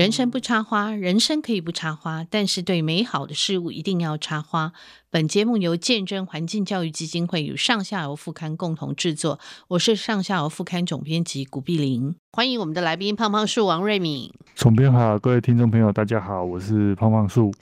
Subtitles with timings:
[0.00, 4.72] 人生不插花，人生可以不插花，但是对美好的事物一定要插花。
[5.10, 14.32] 本节目由见证环境教育基金会与上下游副刊共同制作，我是上下游副刊总编辑古碧玲，欢迎我们的来宾胖胖树王瑞敏。
[14.54, 17.52] 总编好，各位听众朋友，大家好，我是胖胖树。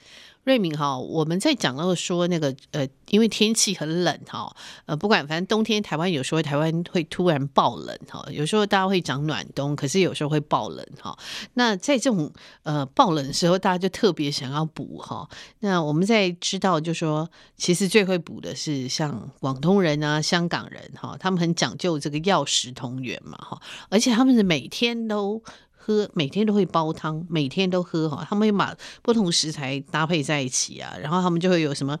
[0.45, 11.15] 瑞敏哈，我们在讲到说那个呃，因为天气很冷哈，呃，不管反正冬天台湾有时候台湾会突然爆冷哈，有时候大家会讲暖冬，可是有时候会爆冷哈。
[11.53, 12.31] 那在这种
[12.63, 15.29] 呃爆冷的时候，大家就特别想要补哈。
[15.59, 25.43] 那我们在知道就说，其实最会补的是像广东人啊、香港人哈，他们很讲究这个药食同源嘛哈，而且他们是每天都。
[25.81, 31.97] 喝每天都会煲汤，每天都喝哈，他们会把不同食材搭配在一起啊，然后他们就会有什么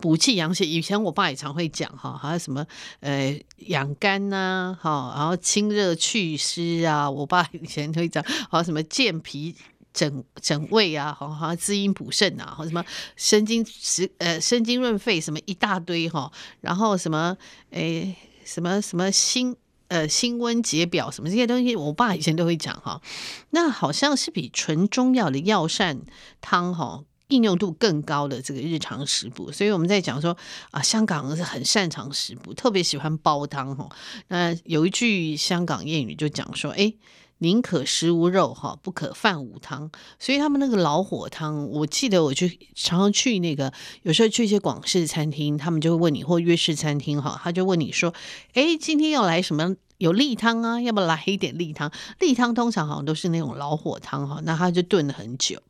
[0.00, 0.66] 补气养血。
[0.66, 2.66] 以前我爸也常会讲哈，还有什么
[3.00, 7.08] 呃养肝呐，哈，然后清热祛湿啊。
[7.08, 9.54] 我爸以前会讲，还有什么健脾
[9.94, 12.84] 整整胃啊，好好滋阴补肾啊，或什么
[13.16, 17.36] 生津食呃生津润肺什么一大堆哈，然后什么
[17.70, 19.56] 诶什么什么心。
[19.92, 22.98] 呃，辛温解表什么这些东西，我爸以前都会讲哈。
[23.50, 26.00] 那好像是比纯中药的药膳
[26.40, 29.52] 汤哈应用度更高的这个日常食补。
[29.52, 30.34] 所以我们在讲说
[30.70, 33.86] 啊，香港人是很擅长食补，特别喜欢煲汤哈。
[34.28, 36.94] 那有一句香港谚语就讲说，哎，
[37.42, 39.90] 宁可食无肉哈，不可饭无汤。
[40.18, 48.14] 所以他们那个老火汤，我记得我去常常去那个，有时候去一些广式餐厅，他们就会问你，或粤式餐厅哈，他就问你说，
[48.54, 49.74] 哎，今天要来什么？
[50.02, 51.88] 有例汤啊，要不来一点例汤？
[52.18, 55.62] 例汤通常好像都是那种老火汤哈，那它就炖了很久，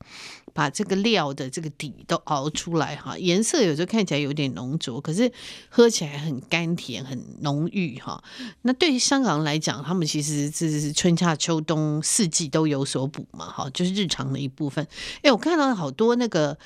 [0.55, 5.31] 把这个料的这个底都熬出来哈，颜色有时候看起来有点浓浊，可是
[5.69, 8.25] 喝起来很甘甜，很浓郁哈。
[8.63, 14.89] 那对于香港人来讲，他们其实是春夏秋冬四季都有所补嘛，哈，就是日常的一部分。
[15.21, 16.57] 哎，我看到好多那个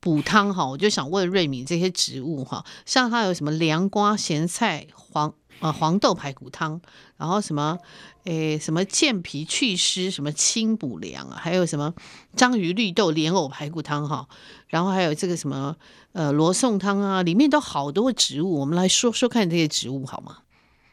[0.00, 5.34] 补汤哈，我就想问瑞敏这些植物哈，像它有什么凉瓜、咸菜、黄。
[5.60, 6.80] 啊，黄豆排骨汤，
[7.16, 7.78] 然后什么，
[8.24, 11.94] 诶，什么健脾祛湿，什么清补凉啊，还有什么
[12.34, 14.26] 章鱼绿豆莲藕排骨汤哈，
[14.68, 15.76] 然后还有这个什么，
[16.12, 20.38] 呃，罗宋汤啊，里面都好多植物，我们来说说看这些植物好吗？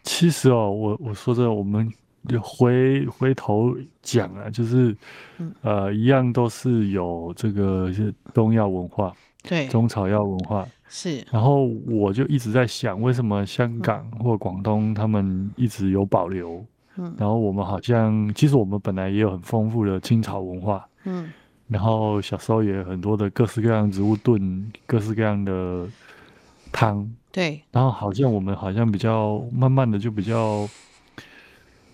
[0.03, 1.91] 其实哦，我我说的，我们
[2.29, 4.95] 就回回头讲啊，就是，
[5.61, 9.13] 呃，一样都是有这个是东药文化，
[9.47, 10.67] 对，中草药文化。
[10.89, 16.63] 是，然后我就一直在想，为什么香港或广东他们一直有保留？
[16.95, 21.29] 嗯，然后我们好像其实我们本来也有很丰富的青草文化，嗯，
[21.67, 25.85] 然后小时候也有很多的各式各样植物炖各式各样的
[26.71, 30.67] 汤，对，然后好像我们好像比较慢慢的就比较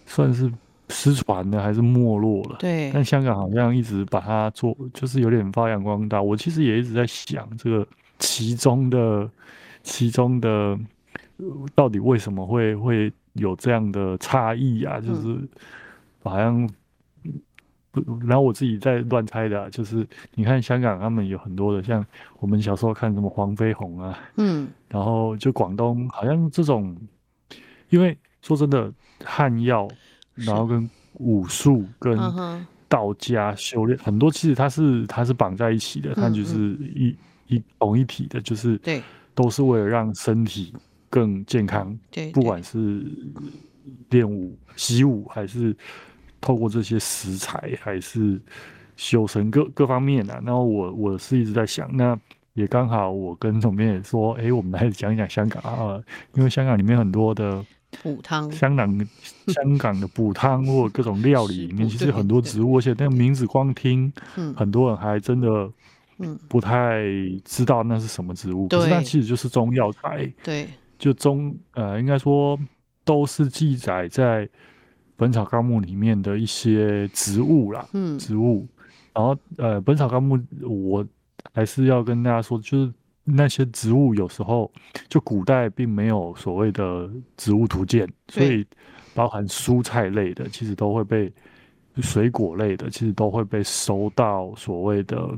[0.05, 0.49] 算是
[0.93, 2.57] 失传了还是没落了？
[2.59, 6.21] 对，但香港好像一直把它做，就是有点发扬光大。
[6.21, 7.85] 我其实也一直在想这个。
[8.19, 9.29] 其中的，
[9.81, 10.79] 其中的，
[11.75, 15.01] 到底为什么会会有这样的差异啊？
[15.01, 15.37] 就是
[16.21, 16.65] 好像
[17.91, 22.05] 不，然后我自己在乱猜的，就是你看香港他们有很多的，像
[22.39, 26.95] 我们小时候看什么黄飞鸿啊，嗯， 然后就广东好像这种，
[27.89, 28.89] 因为说真的，
[29.25, 29.85] 汉药，
[30.35, 32.17] 然后跟武术跟
[32.87, 37.15] 道家修炼很多，其实它是它是绑在一起的，它就是一。
[37.47, 39.03] 一同一体的，就是对，
[39.35, 40.73] 都是为了让身体
[41.09, 41.95] 更健康。
[42.09, 43.05] 对，不管是
[44.09, 45.75] 练武、习武，还是
[46.39, 48.41] 透过这些食材，还是
[48.95, 50.41] 修身各各方面啊。
[50.43, 52.17] 然后我我是一直在想，那
[52.53, 56.01] 也刚好我跟总编也说，哎、欸，我们来讲一讲香港啊，
[56.35, 57.63] 因为香港里面很多的
[58.01, 59.07] 补汤，香港
[59.47, 64.11] 香港的补汤或各种料理里面，其实很多植物，而且那个名字光听，
[64.55, 65.69] 很多人还真的。
[66.19, 67.01] 嗯，不太
[67.43, 70.31] 知道那是什么植物，可是它其实就是中药材。
[70.43, 70.67] 对，
[70.99, 72.57] 就中呃，应该说
[73.03, 74.45] 都是记载在
[75.15, 77.83] 《本草纲目》里面的一些植物啦。
[77.93, 78.67] 嗯，植物。
[79.11, 80.37] 然后呃，《本草纲目》
[80.69, 81.03] 我
[81.51, 84.71] 还是要跟大家说，就是那些植物有时候
[85.09, 88.65] 就古代并没有所谓的植物图鉴，所以
[89.13, 91.31] 包含蔬菜类的，其实都会被
[91.97, 95.29] 水果类的，其实都会被收到所谓的。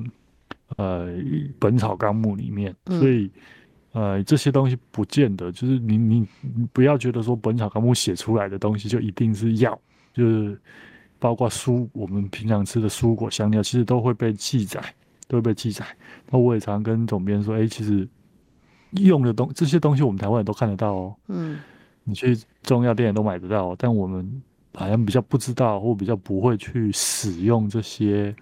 [0.78, 1.08] 呃，
[1.60, 3.30] 《本草纲目》里面，所以，
[3.92, 9.80] 呃，这些东西不见得就是你你你不要觉得说《本草纲目》写出来的东西就一定是药，
[10.12, 10.60] 就是
[11.20, 14.84] 包括蔬我们平常吃的蔬果香料，其实都会被记载，
[15.28, 15.86] 都会被记载。
[16.30, 18.08] 那我也常跟总编说，哎，其实
[18.92, 21.16] 用的东这些东西，我们台湾人都看得到哦。
[21.28, 21.60] 嗯，
[22.04, 24.42] 你去中药店也都买得到，但我们
[24.74, 28.36] 好像比较不知道，或比较不会去使用这些。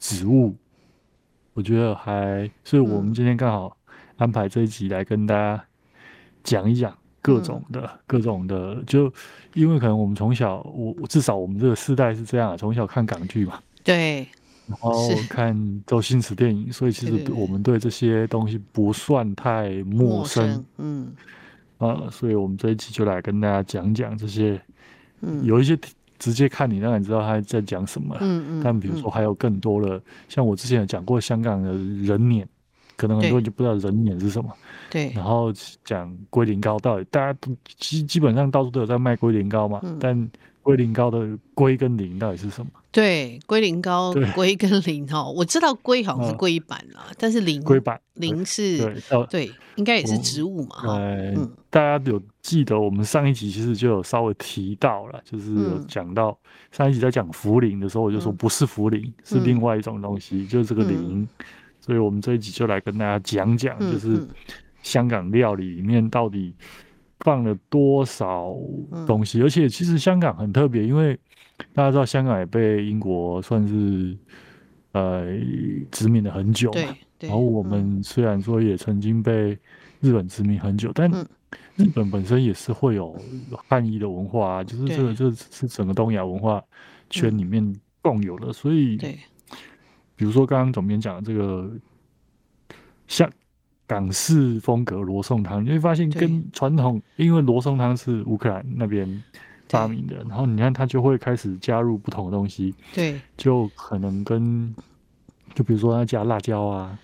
[0.00, 0.54] 植物，
[1.54, 3.76] 我觉得还，所以我们今天刚好
[4.16, 5.60] 安排这一集来跟大家
[6.44, 9.12] 讲一讲各种的、嗯、各种的，就
[9.54, 14.24] 因为可能我们从小，我至少我们这个世代是这样，从小看港剧嘛，对，
[14.68, 21.12] 然后看周星驰电影，所以其实我们对这些东西不算太陌生，陌生嗯，
[21.78, 24.60] 啊，所以我们这一期就来跟大家讲讲这些，
[25.22, 25.78] 嗯，有一些。
[26.18, 28.16] 直接看你，让你知道他在讲什么。
[28.18, 28.60] 嗯嗯。
[28.60, 32.44] 但比如说还有更多的，嗯、像我之前有讲过香港的人脸，
[32.96, 34.52] 可能很多人就不知道人脸是什么。
[34.90, 35.12] 对。
[35.14, 35.52] 然后
[35.84, 39.78] 讲龟苓膏到底，大家都基基本上到处都有在卖龟苓膏嘛。
[39.84, 40.30] 嗯、但
[40.68, 42.70] 龟苓膏的龟跟苓到底是什么？
[42.92, 50.82] 对，龟苓膏龟跟苓哈，我知道龟好像是龟板啦，嗯、但是苓龟板苓是对对，对，应该也是植物嘛。
[51.70, 60.94] 大家有记得我们上一集其实就有稍微提到了，就是有讲到、嗯、上一集在讲茯苓的时候，我就说不是茯苓，嗯、是另外一种东西，嗯、就是这个苓。
[60.94, 61.26] 嗯、
[61.80, 64.28] 所以我们这一集就来跟大家讲讲，就是
[64.82, 66.52] 香港料理里面到底
[67.20, 68.54] 放了多少
[69.06, 71.18] 东西，嗯、而且其实香港很特别，因为。
[71.74, 74.16] 大家知道香港也被英国算是
[74.92, 75.26] 呃
[75.90, 79.58] 殖民了很久嘛，然后我们虽然说也曾经被
[79.98, 81.10] 日本殖民很久，但
[81.74, 83.20] 日本本身也是会有
[83.68, 86.62] 汉译的文化啊，就是这个这是整个东亚文化
[87.10, 88.96] 圈里面共有的，所以
[90.14, 91.68] 比如说刚刚总编讲的这个
[93.08, 93.28] 像
[93.88, 99.20] 港式风格罗宋汤，你会发现跟传统，因为罗宋汤是乌克兰那边。
[99.70, 104.74] 发明的，然后你看它就会开始加入不同的东西，对，就可能跟，
[105.54, 106.98] 就比如说它加辣椒啊，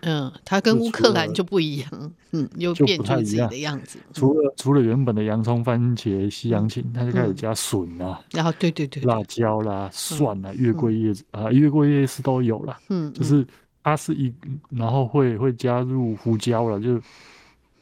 [0.00, 1.90] 嗯，它跟乌克兰就不一样，
[2.32, 3.98] 嗯，又变出自己的样子。
[4.14, 13.46] 除了除了原本的洋葱、番茄、西洋芹，它就开始加笋啊，然后对对对，辣椒啦、蒜啊、月桂叶啊、月桂叶是都有了，嗯，就是
[13.86, 14.34] 它是一，
[14.70, 17.00] 然后会会加入胡椒了，就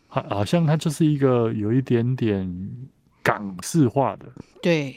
[0.07, 2.71] 好好像它就是一个有一点点。
[3.27, 4.27] 港式化的，
[4.61, 4.95] 对，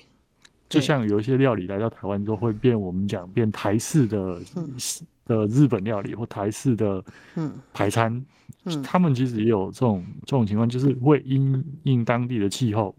[0.67, 4.75] 就像有一些料理来到台湾之后会变，我们讲变台式的、嗯、
[5.25, 7.01] 的日本料理或台式的
[7.71, 8.13] 排餐，
[8.65, 8.75] 嗯。
[8.75, 12.93] 嗯、他们其实也有这种这种情况，就是会因应当地的气候，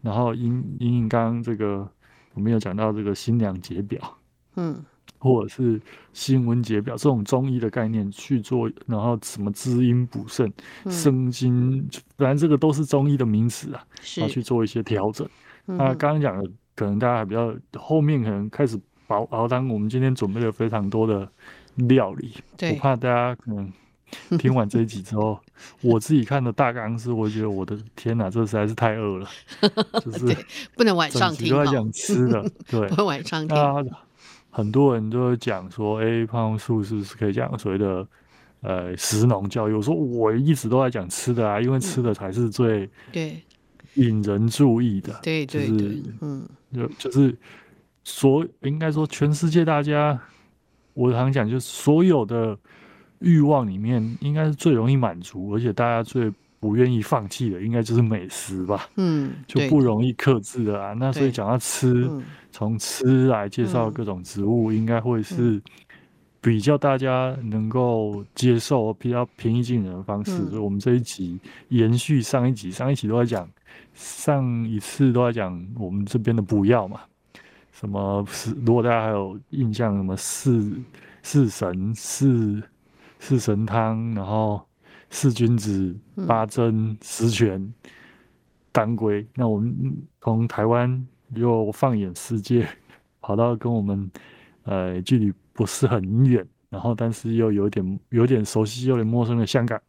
[0.00, 1.90] 然后因因应刚刚这个
[2.34, 4.16] 我们有讲到这个新娘节表，
[4.54, 4.80] 嗯。
[5.22, 5.80] 或者是
[6.12, 10.52] 新闻解表这种中医的概念去做，然后什么滋阴补肾、
[10.90, 11.88] 生津，
[12.18, 13.86] 反正这个都是中医的名词啊，
[14.16, 15.26] 然后去做一些调整。
[15.64, 18.76] 那刚刚讲的，可能大家还比较后面可能开始
[19.06, 21.30] 熬熬汤，我们今天准备了非常多的
[21.76, 23.72] 料理，我怕大家可能
[24.38, 25.38] 听完这一集之后，
[25.82, 29.28] 我自己看的大纲是，我觉得我的天哪，这实在是太饿了，
[30.04, 30.36] 就是
[30.74, 33.56] 不能晚上听，都在讲吃的，对，不能晚上 听。
[34.54, 38.06] 很多人都会讲说，哎、欸，胖树是不是可以讲所谓的
[38.60, 39.72] 呃食农教育？
[39.72, 43.42] 我说我一直都在讲吃的啊，因为吃的才是最对
[43.94, 45.18] 引人注意的。
[45.22, 47.34] 对对对，嗯，就就是
[48.04, 50.20] 所应该说全世界大家，
[50.92, 52.58] 我常讲就是所有的
[53.20, 56.30] 欲望里面，应该是最容易满足，而且大家最
[56.62, 58.88] 不愿意放弃的，应该就是美食吧。
[58.94, 60.94] 嗯，就不容易克制的啊。
[60.94, 62.08] 那所以讲到吃。
[62.54, 65.58] 从吃来介绍各种植物，应该会是
[66.38, 70.36] 比较大家能够接受、比较平易近人的方式。
[70.50, 71.40] 所以，我们这一集
[71.70, 73.48] 延续上一集，上一集都在讲，
[73.94, 77.00] 上一次都在讲我们这边的补药嘛。
[77.72, 78.54] 什么是？
[78.66, 80.78] 如果大家还有印象，什么四
[81.22, 82.62] 四神、四
[83.18, 84.62] 四神汤，然后
[85.12, 87.72] 四君子、八珍、十全、
[88.72, 89.24] 当归。
[89.36, 91.06] 那我们从台湾。
[91.34, 92.68] 又放眼世界，
[93.22, 94.10] 跑到跟我们
[94.64, 99.80] 呃距离不是很远，然后但是又有点有点熟悉、有点陌生的香港。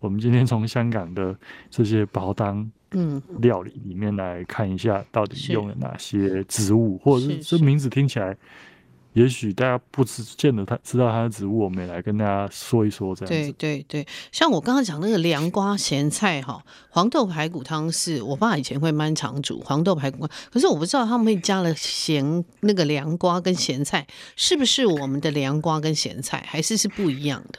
[0.00, 1.34] 我们今天从香港的
[1.70, 8.36] 这些煲汤嗯料理里面来看一下，到底用了哪些植物，或者是这名字听起来。
[9.14, 13.52] 也许大家不知见得他知道他的植物，我们也来跟大家说一说这样子。
[13.52, 27.58] 对对对，像我刚刚讲那个凉瓜咸菜哈，黄豆排骨汤是我爸以前会蛮常煮黄豆排骨，可是我不知道他们会加了咸那个凉瓜跟咸菜，是不是我们的凉瓜跟咸菜，还是是不一样的？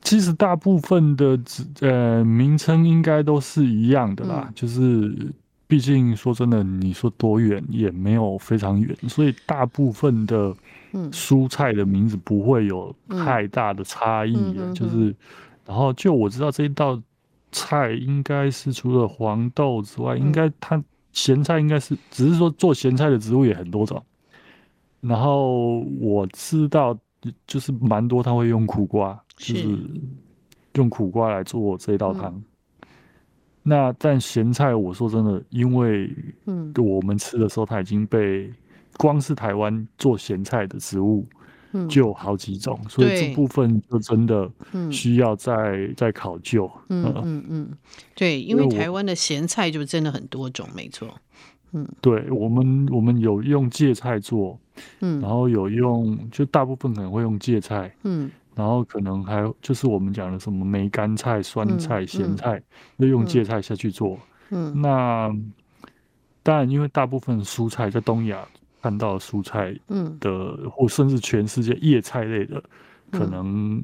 [0.00, 1.38] 其实大部分的
[1.80, 5.32] 呃名称应该都是一样的啦，嗯、就是。
[5.66, 10.54] 毕竟说真的，你说多远也没有非常远，所以大部分的
[11.10, 14.72] 蔬菜的名字不会有太大的差异的。
[14.74, 15.14] 就是，
[15.66, 17.00] 然后就我知道这一道
[17.50, 24.02] 菜应该是除了黄豆之外，应该它咸菜应该是只是说做咸菜的植物也很多种。
[25.00, 26.96] 然后我知道
[27.46, 29.78] 就是蛮多，他会用苦瓜，就是
[30.74, 32.42] 用苦瓜来做这一道汤。
[33.64, 36.10] 嗯、那但咸菜，我说真的，因为
[36.46, 38.52] 嗯，我们吃的时候，它已经被
[38.96, 41.26] 光是台湾做咸菜的植物。
[41.88, 44.48] 就有好几种，所以这部分就真的
[44.92, 46.70] 需要再、嗯、再考究。
[46.88, 47.44] 嗯嗯。
[47.48, 47.68] 嗯，
[48.14, 51.12] 对，因为台湾的咸菜就真的很多种，没错。
[51.72, 54.56] 嗯，对我们我们有用芥菜做，
[55.00, 62.62] 嗯，然后有用，就大部分可能会用芥菜，嗯，然后可能还有就是我们讲的什么梅干菜、酸菜、咸菜，
[62.98, 64.18] 又、嗯嗯、用芥菜下去做。
[64.50, 65.34] 嗯，那
[66.42, 68.46] 当然，因为大部分蔬菜在东亚。
[68.84, 69.72] 看到蔬菜
[70.20, 72.62] 的，嗯、或甚至全世界叶菜类的，
[73.10, 73.82] 可能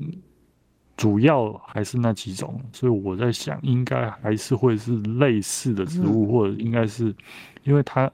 [0.95, 7.15] 主要还是那几种，嗯、所以我在想，应该还是会是类似的植物，嗯、或者应该是，
[7.65, 8.13] 因为它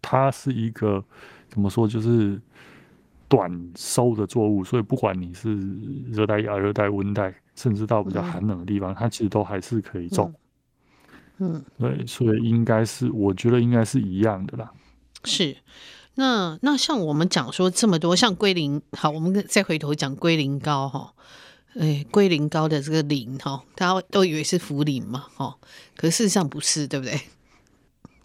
[0.00, 1.00] 它是一个
[1.48, 2.36] 怎么说，就是
[3.32, 5.56] 短收的作物，所以不管你是
[6.10, 10.30] 热带、亚热带、温带，甚至到比较寒冷的地方，嗯、它其实都还是可以种。
[11.38, 14.70] 嗯，对，所以应该是，我觉得应该是一样的啦。
[15.24, 15.56] 是，
[16.16, 21.14] 那那像我们讲说这么多，像龟苓，好，我们再回头讲龟苓膏哈，
[21.78, 25.56] 哎，龟苓膏的这个苓哈，大家都以为是茯苓嘛，哈，
[25.96, 27.18] 可事实上不是，对不对？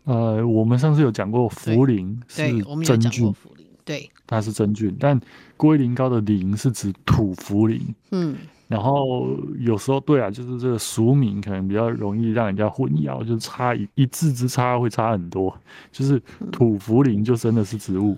[0.03, 5.19] 呃，我们上次有讲过茯苓是真菌，对，我们有讲过茯苓，对，它是真菌，但
[5.55, 7.81] 龟苓膏的苓是指土茯苓，
[8.11, 8.35] 嗯。
[8.67, 9.29] 然后
[9.59, 15.57] 有时候对啊，就是这个俗名可能比较容易让人家混淆，就差一一字之差会差很多。
[15.89, 18.17] 就是土茯苓就真的是植物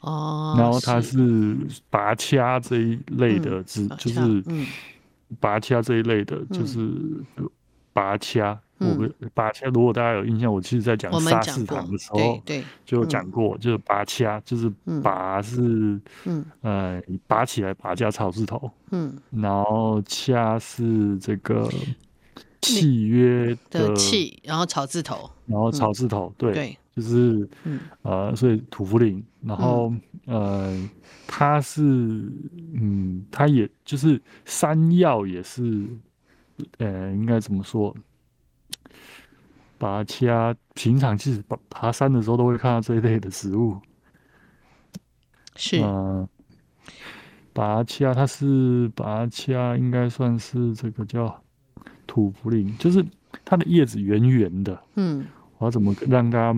[0.00, 1.56] 哦，然后它是
[1.88, 4.44] 拔掐这一类的植，就是
[5.40, 6.92] 拔掐这一类的，就是
[7.94, 8.60] 拔掐。
[8.90, 14.70] 我们拔掐，如果大家有印象，我其实在讲沙士糖的时候，对，对就有讲过，就是拔掐，就是
[15.02, 21.68] 拔是，嗯，呃，拔起来，拔加草字头，嗯，然后掐是这个
[22.62, 27.48] 契约的契，然后草字头，然后草字头，对，对，就是，
[28.02, 29.92] 呃，所以土茯苓，然后，
[30.26, 30.88] 呃，
[31.26, 31.82] 它是，
[32.74, 35.86] 嗯，它也就是山药，也是，
[36.78, 37.94] 呃，应该怎么说？
[39.82, 43.76] 拔掐，平常其实爬爬山的时候都会看到这一类的植物。
[45.56, 46.28] 是，嗯、呃，
[47.52, 51.42] 拔掐，它是拔掐，应该算是这个叫
[52.06, 53.04] 土茯苓，就是
[53.44, 54.80] 它的叶子圆圆的。
[54.94, 55.26] 嗯，
[55.58, 56.54] 我要怎么让它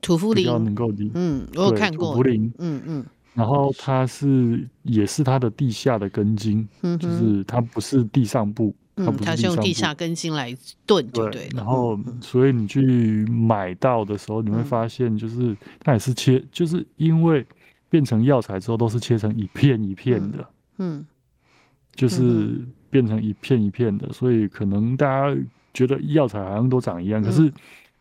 [0.00, 1.10] 土茯苓能够理？
[1.14, 2.50] 嗯，我有看过土茯苓。
[2.56, 3.06] 嗯嗯。
[3.34, 8.74] 然后它是也是它的地下的根茎，嗯、就是它不是地上部。
[8.94, 10.54] 它不是，它是用地下根茎来
[10.86, 11.48] 炖，对对。
[11.54, 17.46] 然后，所以你去买到的时候，你会发现，就是它也是切，就是因为
[17.88, 20.46] 变成药材之后，都是切成一片一片的，
[20.76, 21.06] 嗯，
[21.94, 25.34] 就是变成一片一片的，所以可能大家
[25.72, 27.50] 觉得药材好像都长一样，可是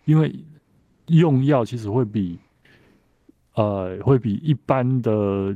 [0.03, 0.35] 因为
[1.07, 2.37] 用药其实会比，
[3.53, 5.55] 呃，会比一般的，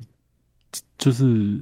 [0.97, 1.59] 就是。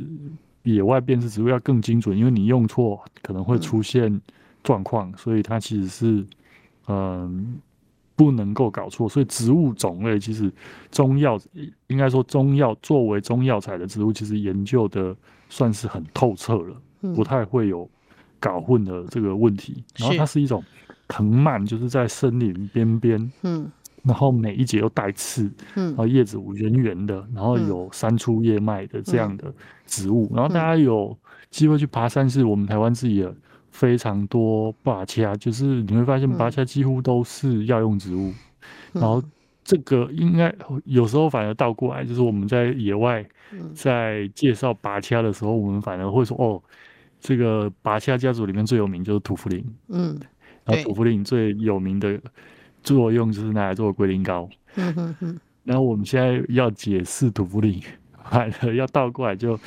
[0.63, 4.22] 野外辨识植物要更精准，因为你用错可能会出现
[4.63, 6.25] 状况，嗯、所以它其实是
[6.88, 7.32] 嗯、呃、
[8.15, 9.08] 不能够搞错。
[9.08, 10.51] 所以植物种类其实
[10.89, 11.39] 中药
[11.88, 15.15] 应该说中药作为中药材的植物，其实研究的
[15.50, 17.89] 算是很透彻了，嗯、不太会有
[18.39, 19.84] 搞混的这个问题。
[19.98, 20.63] 然后它是一种
[21.08, 23.72] 藤蔓，就是在森林边边，嗯。
[24.03, 29.53] 然后每一节又带刺，嗯，然后叶子圆圆的，然后有三出叶脉的这样的
[29.86, 30.27] 植物。
[30.31, 31.17] 嗯、然后大家有
[31.50, 33.33] 机会去爬山，是我们台湾自己的
[33.72, 38.33] 非常多拔掐，就是你会发现拔掐几乎都是药用植物。
[38.93, 39.24] 嗯、然后
[39.63, 43.25] 这个应该有时候反而倒过来，就是我们在野外
[43.74, 46.62] 在介绍拔掐的时候，我们反而会说哦，
[47.22, 50.19] 这个拔掐家族里面最有名就是土茯苓，嗯，
[50.65, 52.19] 然后土茯苓最有名的。
[52.84, 55.40] 作用就是拿来做龟苓膏，嗯哼哼。
[55.63, 57.82] 然后我们现在要解释土茯苓，
[58.30, 59.58] 反 了要倒过来就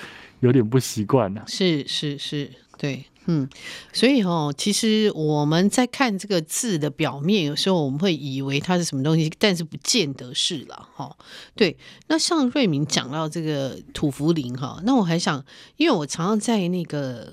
[0.40, 1.42] 有点不习惯了。
[1.46, 3.48] 是是是，对，嗯。
[3.92, 11.16] 所以哦，其实我们在看这个字的表面，有时候我们会以为它是什么东西，但是不见得是了，哈。
[11.54, 11.76] 对。
[12.08, 15.42] 那像瑞明讲到这个土茯苓哈，那我还想，
[15.78, 17.32] 因为我常常在那个。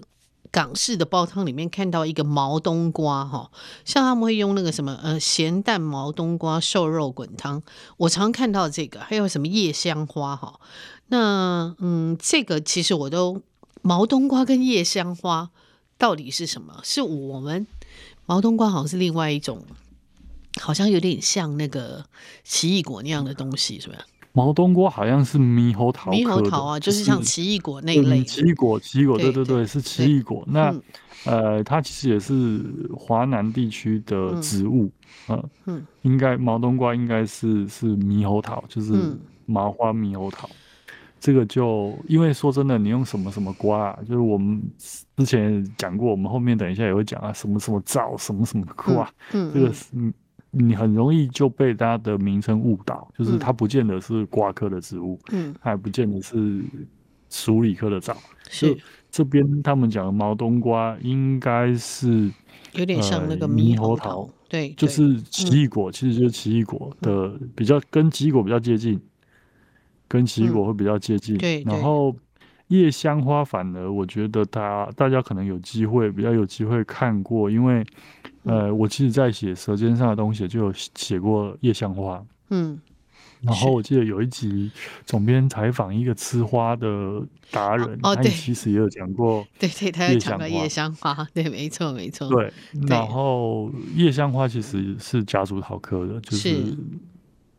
[0.54, 3.50] 港式的煲汤里面看到一个毛冬瓜哈，
[3.84, 7.64] 像他们会用那个什么呃咸蛋毛冬瓜瘦肉滚汤，
[7.98, 10.60] 我常看到这个，还有什么夜香花哈，
[11.08, 13.42] 那嗯这个其实我都
[13.82, 15.50] 毛冬瓜跟夜香花
[15.98, 16.82] 到底是什么？
[16.84, 17.66] 是我们
[18.28, 19.66] 毛冬瓜好像是另外一种，
[20.62, 22.06] 好像有点像那个
[22.44, 24.00] 奇异果那样的东西，是不是？
[24.36, 28.24] 毛冬瓜好像是猕猴桃，猕猴桃啊，就是像奇异果那一类。
[28.24, 30.44] 奇异果，奇异果，对对对，是奇异果。
[30.48, 30.76] 那
[31.26, 32.66] 呃，它其实也是
[32.98, 34.92] 华南地区的植物，
[35.68, 40.50] 嗯，应该毛冬瓜应该是是猕猴桃，就是麻花猕猴桃。
[41.20, 44.62] 这个就因为说真的，你用什么什么瓜啊，就是我们
[45.16, 49.86] 之前讲过，我们后面等一下也会讲啊，什么什么枣，什么什么瓜，嗯，这个是。
[50.56, 56.62] 你很容易就被它的名称误导，就是它不见得是瓜科的植物，嗯，它也不见得是
[57.28, 58.16] 鼠李科的枣。
[58.50, 58.78] 是。
[59.10, 62.32] 这边他们讲的毛冬瓜，应该是
[62.74, 69.00] 有点像那个猕猴桃，对，就是奇异果，其实就是奇异果的比较跟奇异果比较接近，
[70.08, 71.38] 跟奇异果会比较接近。
[71.38, 72.16] 对，然后
[72.68, 77.84] 夜香花反而我觉得它大家可能有机会比较有机会看过，因为。
[78.44, 82.80] 呃，我其实，在写《舌尖上的东西》就有写过夜香花，嗯，
[83.42, 84.72] 然后我记得有一集
[85.06, 87.22] 总编采访一个吃花的
[87.52, 92.52] 达人，哦，对，其实也有讲过，对对，他有讲过夜香花，对，没错没错，对，
[92.88, 96.78] 然后夜香花其实是夹竹桃科的，就是。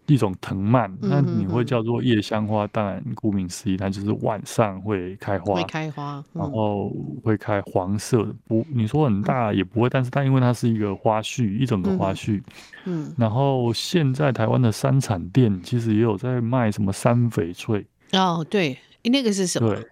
[0.06, 6.92] 一种藤蔓，那你会叫做夜香花，当然顾名思义，它就是晚上会开花，会开花，然后
[7.22, 12.42] 会开黄色的，不，你说很大也不会，但是它因为它是一个花序，一整个花序，
[12.84, 19.74] 嗯，然后现在台湾的山产店其实也有在卖什么山翡翠，哦，对，那个是什么？
[19.74, 19.86] 对，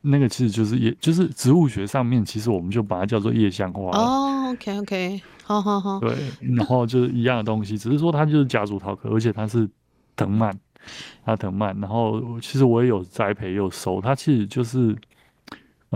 [0.00, 3.90] 那个其实就是叶，就是植物学上面，其实我们就把它叫做叶香花。
[3.90, 5.22] 哦，OK OK。
[5.42, 6.12] 好好好，对，
[6.56, 9.68] 然后就是一样的东西，只是说它就是夹竹桃科，而且它是
[10.16, 10.52] 藤蔓，
[11.24, 11.78] 它藤蔓。
[11.80, 14.00] 然后其实我也有栽培，也有收。
[14.00, 14.96] 它其实就是，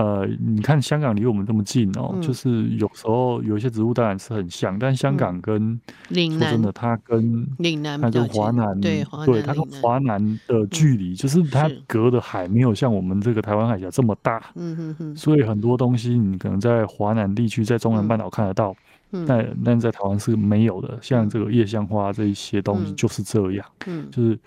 [0.01, 18.71] 呃，你看香港离我们这么近哦，嗯、就是有时候有一些植物当然是很像，但香港跟岭南，真的它跟岭南，它跟华南，对，对，它跟华南的距离，嗯、就是它隔的海没有像我们这个台湾海峡这么大，嗯哼哼，所以很多东西你可能在华南地区，在中南半岛看得到。
[19.13, 21.51] 嗯那那在台湾是没有的，像这个。
[21.51, 24.39] 夜香花这一些东西就是这样，嗯，就是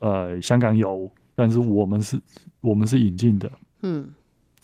[0.00, 2.20] 呃香港有，但是我们是
[2.60, 4.06] 我们是引进的，嗯，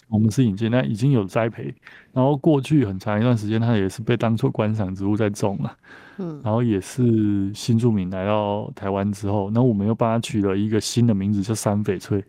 [0.08, 1.74] 我们是引进，那已经有栽培，
[2.12, 5.76] 然后过去很长一段时间它也是被当做观赏植物在种了，
[6.18, 12.24] 嗯，然后也是新住民来到台湾之后，那我们又帮它取了一个新的名字叫山翡翠，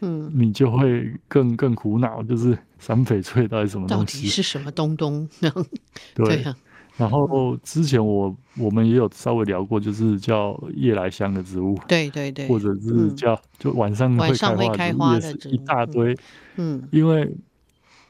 [0.00, 2.58] 嗯，你就会更更苦恼，就是。
[2.80, 4.16] 山翡翠到底什么东西？
[4.16, 5.28] 到底是什么东东？
[6.16, 6.56] 对，对啊、
[7.00, 16.16] 然后之前我我们也有稍微聊过，就是叫夜来香的植物，对对对，或者是叫、嗯、就晚上会开花的植物，也是一大堆。
[16.56, 17.28] 嗯，因为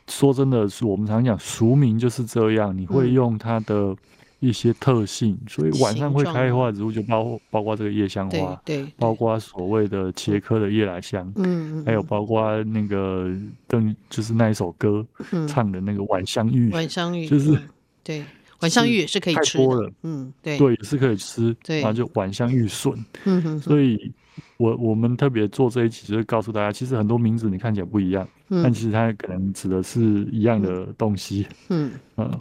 [0.08, 3.96] 说真的是我们常讲俗名就是这样，你会用它的。
[4.42, 13.30] 一些特性，所以晚上会开花的植物就包括包括这个夜香花，对，对，包括所谓的茄科的夜来香，嗯，还有包括那个
[13.68, 15.06] 邓，就是那一首歌
[15.46, 17.54] 唱的那个晚香玉，晚香玉就是
[18.02, 18.24] 对，
[18.60, 22.92] 晚香玉也是可以吃的，嗯，对，对，也是可以吃，对，然后就晚香玉笋，
[23.24, 24.12] 嗯哼，所以
[24.56, 31.92] 我我们特别做这一期，就是告诉大家，其实很多名字你看起来不一样，但其实它可能指的是一样的东西，嗯。
[32.16, 32.40] 嗯。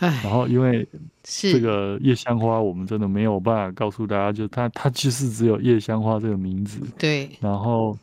[0.00, 0.86] 然后，因为
[1.24, 6.78] 这个夜香花，我们真的没有办法告诉大家，就它它其实只有夜香花这个名字。
[6.96, 7.28] 对。
[7.40, 7.98] 然后，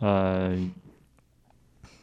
[0.00, 0.58] 呃，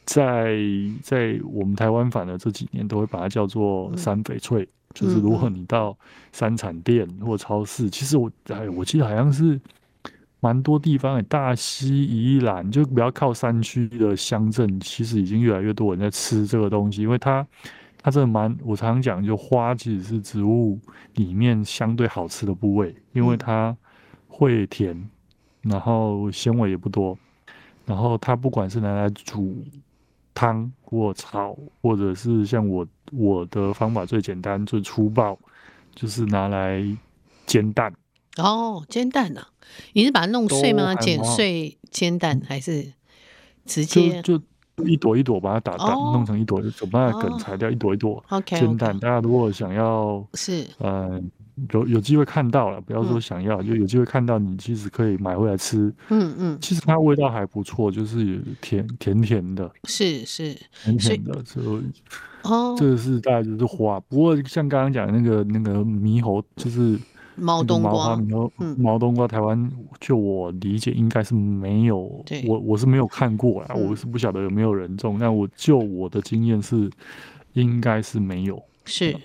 [0.06, 0.56] 在
[1.02, 5.98] 在我们台湾反而这几年都会把它叫做山翡翠，嗯、就是如果你到
[6.32, 9.60] 山产店或超市，嗯、其实我哎，我记得好像是
[10.39, 17.46] 蛮多地方，大溪、宜兰就比较靠山区的乡镇，其实已经越来越多人在吃这个东西，因为它。
[18.06, 20.78] 它真的蛮，我常常讲，就花其实是植物
[21.13, 23.74] 里面相对好吃的部位，因为它
[24.28, 25.10] 会甜，
[25.62, 27.18] 然后纤维也不多，
[27.86, 29.56] 然后它不管是拿来煮
[30.34, 35.38] 汤或炒，或者是像我我的方法最简单最粗暴，
[35.96, 36.84] 就是拿来
[37.46, 37.93] 煎蛋。
[38.38, 39.48] 哦，煎蛋啊？
[39.93, 40.96] 你是把它弄碎吗？
[40.96, 42.93] 剪碎煎蛋还是
[43.65, 44.38] 直接就？
[44.38, 44.43] 就
[44.86, 49.00] 一朵一朵把它打蛋，弄成一朵，就把它梗裁掉，一朵一朵煎蛋。
[49.00, 51.22] 大家如果想要是呃
[51.72, 55.94] 有有机会看到了，不要说想要，就有机会看到，你其实可以买回来吃。
[56.10, 61.44] 嗯嗯，其实它味道还不错，就是甜甜甜的，是是甜甜的。
[61.46, 61.84] 所以
[62.44, 64.00] 哦，这个是大概就是花。
[64.02, 67.00] 不过像刚刚讲的那个那个猕猴，就是。
[67.36, 68.16] 毛冬瓜，
[68.78, 75.18] 毛冬瓜，台湾就我理解应该是没有，嗯、我我是没有看过啊，嗯、我是不晓得有没有人种。
[75.20, 76.88] 但我就我的经验是，
[77.54, 78.62] 应该是没有。
[78.86, 79.18] 是，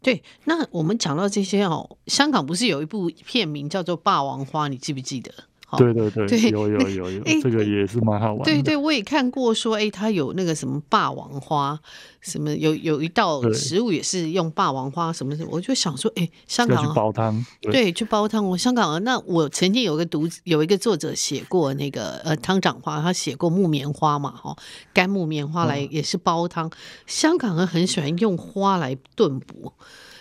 [0.00, 0.22] 对。
[0.44, 5.47] 那我们讲到这些哦，香港不是有一部片名叫做《霸王花》，你记不记得？
[5.76, 8.44] 对对对，对有有有有，这个也是蛮好玩的。
[8.44, 11.78] 对对，我也看过说，哎，它有那个什么霸王花，
[12.22, 18.48] 什么有有一道食物也是用霸王花什么什么，我就想说，哎，香港去煲汤，对，去煲汤。
[18.48, 24.56] 我香港那我曾经有个读有一个作者写过那个呃汤长花，他写过木棉花嘛，哈，
[24.94, 26.70] 干木棉花来也是煲汤。
[27.06, 29.74] 香港人很喜欢用花来炖补，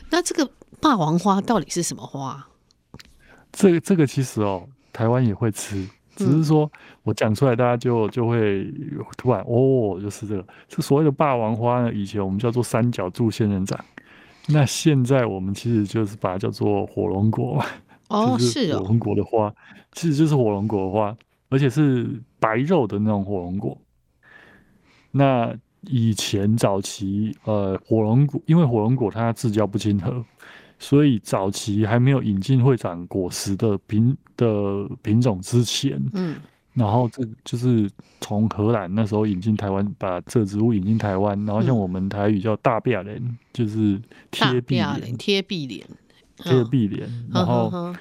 [0.09, 0.49] 那这个
[0.81, 2.49] 霸王花到底是什么花？
[3.53, 4.67] 这个这个其实哦。
[4.97, 6.67] 台湾也会吃，只是说
[7.03, 8.65] 我讲出来，大家就就会
[9.15, 13.79] 突然哦，就是这个，这所谓的霸王花呢，以前我们叫做三角柱仙人掌，
[14.47, 17.65] 那现在我们其实就是把它叫做火龙果嘛。
[18.07, 19.53] 哦，是火龙果的花，
[19.91, 21.15] 其实就是火龙果的花，
[21.49, 23.77] 而且是白肉的那种火龙果。
[25.11, 30.25] 那以前早期，呃，火龙果因为火龙果它自交不亲和。
[30.79, 36.35] 所以早期还没有引进会长果实的品的品种之前，嗯，
[36.73, 37.89] 然后这就是
[38.21, 45.87] 从荷兰那时候引进台湾，把这植物引进台湾，然后像我们台语叫大壁莲，就是贴壁莲，贴壁莲，
[46.37, 47.93] 贴壁莲，然后。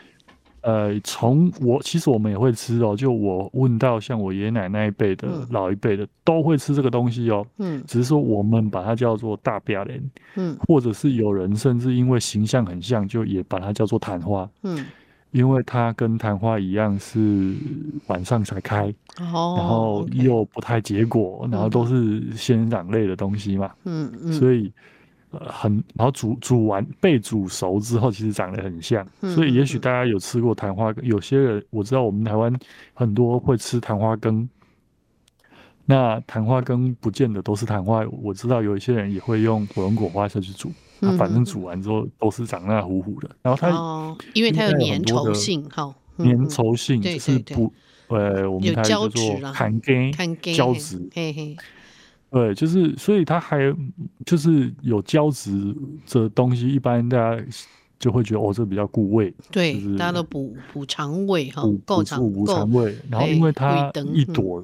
[0.62, 14.84] 呃，从我其实我们也会吃哦，就我问到像我爷爷奶奶一辈的、嗯、老一辈的都会吃这个东西哦，嗯，只是说我们把它叫做大壁莲，嗯，或者是有人甚至因为形象很像，就也把它叫做昙花，嗯，
[15.30, 17.54] 因为它跟昙花一样是
[18.08, 24.72] 晚上才开，哦，然后又不太结果，嗯、然后都是仙人掌类的东西嘛，嗯嗯，所以。
[25.48, 32.52] 很，然后煮煮完被煮熟之后，其实长得很像，所以也许大家有吃过昙花，有些人我知道我们台湾
[32.94, 34.48] 很多会吃昙花羹，
[35.84, 40.72] 那昙花羹不见得都是昙花，我知道有一些人也会用火龙果花下去煮，
[41.18, 47.72] 反正煮完之后都是长那糊糊的，然后它、哦、因为它有粘稠性，哈，粘稠性就是不，
[48.08, 50.12] 呃，我们台叫做坎根
[50.54, 51.56] 胶质，嘿嘿。
[52.30, 53.74] 对，就是，所以它还
[54.26, 57.42] 就是有胶质这东西，一般大家
[57.98, 62.94] 就会觉得哦，这比较固胃，对，就是、大家都补补肠胃哈，够肠补肠胃。
[63.08, 64.62] 然后因为它一朵，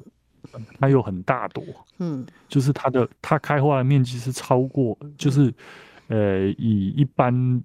[0.79, 1.63] 它有很大朵，
[1.99, 5.51] 嗯，就是它的它开花的面积是超过，就是
[6.09, 7.63] 呃，以一般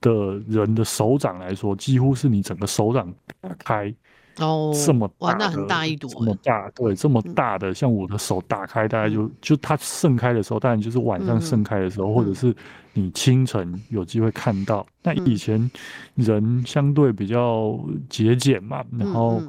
[0.00, 3.92] 的人的手掌来说，几乎是你整个手掌打开。
[4.40, 12.54] 哦，这么大哇，那很大一朵，这么大，对，这么大的，像我的手打开，大概就就它盛开的时候，当然就是晚上盛开的时候，或者是
[12.92, 14.86] 你清晨有机会看到。
[15.02, 15.70] 那以前
[16.14, 19.42] 人相对比较节俭嘛，然后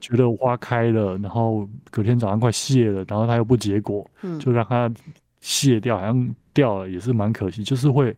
[0.00, 4.92] 觉得花开了，然后隔天早上快谢了，然后它又不结果，就让它
[5.40, 7.64] 谢掉，好像掉了也是蛮可惜。
[7.64, 8.14] 就是会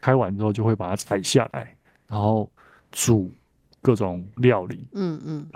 [0.00, 1.74] 开完之后就会把它采下来，
[2.08, 2.50] 然后
[2.90, 3.32] 煮
[3.80, 5.46] 各种料理，嗯嗯。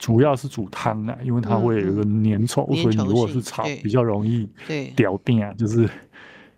[0.00, 4.48] 主要是煮汤啊，因为它会有一个粘稠，嗯嗯、所以你如果是炒，比较容易
[4.96, 5.86] 掉定啊，就是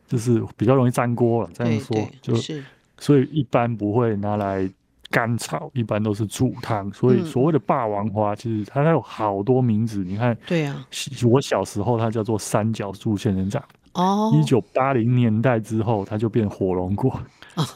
[0.06, 1.50] 就是比较容易粘锅了。
[1.52, 2.62] 这样说，就是
[2.98, 4.70] 所以一般不会拿来
[5.10, 6.88] 干炒，一般都是煮汤。
[6.92, 10.04] 所以所谓的霸王花，其实它有好多名字。
[10.04, 10.86] 你看，对啊，
[11.28, 13.60] 我小时候它叫做三角柱仙人掌。
[13.94, 17.10] 哦，一九八零年代之后，它就变火龙果。
[17.56, 17.66] 哦，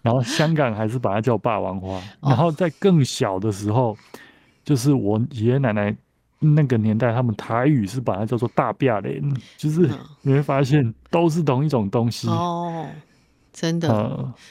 [0.00, 2.00] 然后香港还是把它叫霸王花。
[2.22, 3.94] 然后在更小的时候。
[4.70, 5.92] 就是我爷爷奶奶
[6.38, 9.20] 那个年代，他们台语是把它叫做大壁莲，
[9.56, 9.90] 就是
[10.22, 12.86] 你会发现都是同一种东西哦。
[13.52, 13.88] 真的，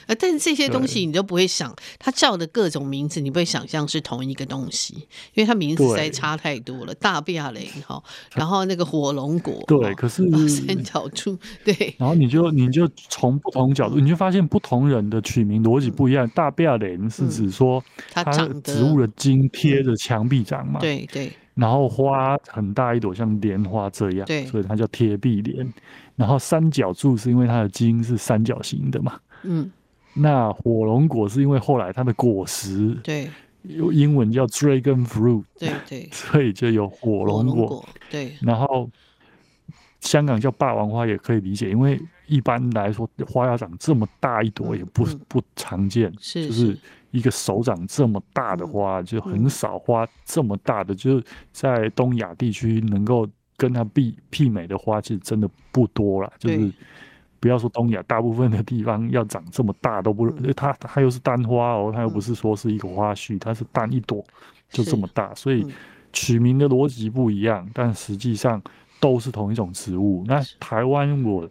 [0.06, 4.94] 呃，但是这些东西你都不会想，它叫的各种名字，你不会想象是同一个东西，
[5.34, 6.94] 因为它名字实在差太多了。
[6.94, 8.02] 大壁雷哈，
[8.34, 16.28] 然后那个火龙果，对，可是三角柱，对，然后你就你就从不同角度，你就发现不同人的取名逻辑不一样。
[16.34, 17.82] 大壁雷是指说
[18.12, 18.22] 它
[18.62, 25.72] 植物的茎贴着墙壁长嘛，对对，然后花很大一朵，像莲花这样，对，所以它叫贴壁莲。
[26.16, 29.70] 然后三角柱是因为它的茎是三角形的嘛，嗯，
[30.14, 33.30] 那火龙果是因为后来它的果实，对，
[33.62, 38.32] 有英文叫 dragon fruit，对对，所以就有火龙果，对。
[38.42, 38.90] 然后
[40.00, 46.78] 香港叫霸王花也可以理解，因为一般来说花要长这么大一朵也不不常见，是就是
[47.10, 53.28] 一个手掌这么大的花就很少，花这么大的就是在东亚地区能够。
[53.56, 56.72] 跟它媲媲美的花其实真的不多了，就是
[57.38, 64.24] 不要说东亚，大部分的地方要长这么大都不，它它又是单花哦，它又不是说是一个花序，它是单一朵
[64.70, 65.66] 就这么大，所以
[66.10, 68.62] 取名的逻辑不一样，但实际上
[68.98, 70.24] 都是同一种植物。
[70.26, 71.46] 那台湾我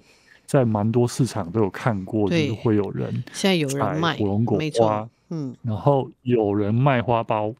[0.47, 7.55] 在蛮多市场都有看过，就是会有人现在有人卖火龙果花，嗯，然后有人卖花苞。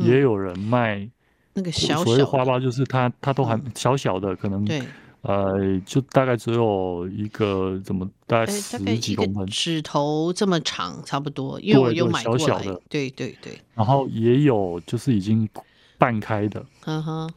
[0.00, 1.10] 也有人卖
[1.54, 4.80] 那个小所谓花苞，就是它它都还小小的，可能对。
[5.22, 11.60] 呃，就大概只有一个怎么大概十几公分，指头这么长，差不多。
[11.60, 13.58] 因为我有买小小的，对对对。
[13.74, 15.48] 然后也有就是已经
[15.98, 17.28] 半开的，嗯哼，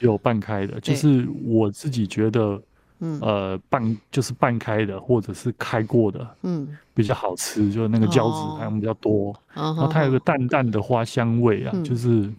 [0.00, 2.60] 有半开的，就是我自己觉得，
[3.02, 3.20] 嗯。
[3.20, 12.32] 呃，半就是半开的，或者是开过的，嗯，比较好吃，就是那个胶质含量比较多，然后它有个淡淡的花香味啊，就是，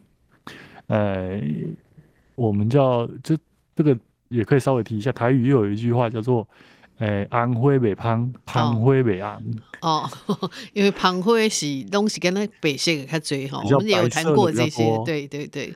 [0.88, 1.40] 呃，
[2.34, 3.38] 我们叫就
[3.76, 3.96] 这个。
[4.30, 6.48] 也可以稍微提一下，台语又有一句话叫做
[6.98, 9.56] “诶，红花未香，香花未红”。
[9.82, 10.10] 哦，
[10.74, 15.72] 因为香花是东西跟那白色的较多哈，我们也有谈过这些，对对对。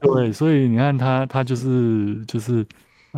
[0.00, 2.64] 对，所以你看它，它就是就是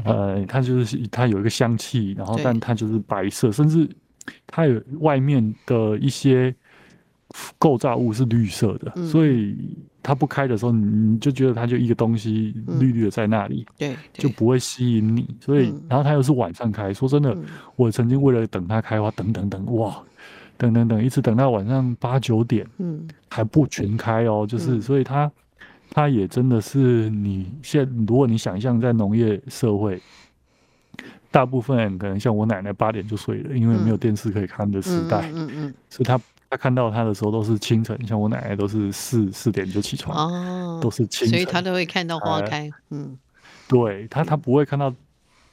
[0.04, 3.88] 呃，它就是它有一个香气，然后但它就是白色，甚至
[4.46, 6.54] 它有外面的一些
[7.58, 9.56] 构造物是绿色的，嗯、所以。
[10.02, 15.28] 它不开的时候，你就觉得它就一个东西绿绿的在那里，嗯、对，就不会吸引你。
[15.38, 16.90] 所以，嗯、然后它又是晚上开。
[16.90, 17.44] 说真的，嗯、
[17.76, 20.02] 我曾经为了等它开花，等等等，哇，
[20.56, 24.46] 等等等，一直等到晚上八九点，嗯，还不全开哦。
[24.48, 25.30] 就是，嗯、所以它，
[25.90, 30.00] 它也真的是你现在，如果你想象在农业社会，
[31.30, 36.20] 大部分人可能像我奶奶八点就睡了，因为没有电视可以看的时代，嗯嗯，所以她。
[36.52, 42.68] 他看到他的时候都是清晨，像我奶奶都是四四点就起床，哦，都是清晨，所以他都会看到花开。
[42.88, 43.16] 呃、嗯，
[43.68, 44.92] 对他，他不会看到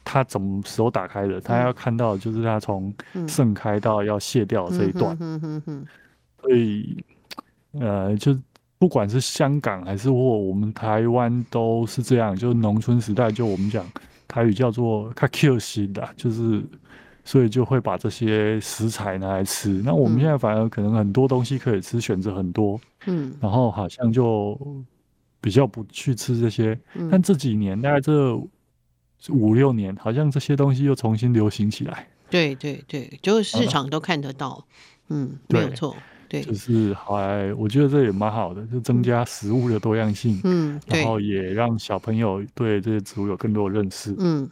[0.04, 2.92] 他什么时候打开的，嗯、他要看到就是他从
[3.28, 5.16] 盛开到要谢掉这一段。
[5.20, 5.86] 嗯嗯嗯。
[6.42, 7.06] 所以，
[7.74, 8.36] 呃，就
[8.78, 13.86] 不管是香港还是或我们台湾都是这样，就农村时代，就我们讲
[14.28, 16.64] 台语叫做“较巧心”的，就是。
[17.30, 19.82] 所以就会把这些食材拿来吃。
[19.84, 24.58] 那我们现在反而可能很多东西可以吃，选择很多，嗯，然后好像就
[25.42, 26.80] 比较不去吃这些。
[26.94, 28.34] 嗯、但这几年大概这
[29.28, 32.08] 五六年，好像这些东西又重新流行起来。
[32.30, 34.66] 对对对，就是市场都看得到。
[35.10, 35.98] 嗯，没有错。
[36.30, 40.40] 对，就是还我觉得这也蛮好的，就增加食物的多样性。
[40.44, 44.16] 嗯，然后也让小朋友对这些植物有更多的认识。
[44.20, 44.50] 嗯。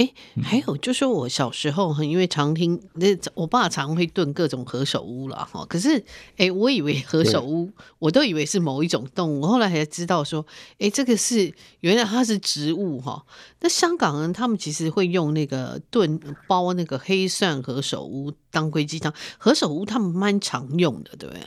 [0.00, 0.10] 哎，
[0.42, 5.62] 还有就是我小时候哈，因为常听那我爸常会炖各种何首乌了哈。
[5.66, 6.02] 可是
[6.38, 10.46] 哎，我以为何首乌，我都以为是某一种动物，后来才知道说，
[10.78, 13.22] 哎，这个是原来它是植物哈。
[13.60, 21.42] 那香港人他们其实会用那个炖包那个黑蒜何首乌当归鸡汤，何首乌他们蛮常用的，对不对？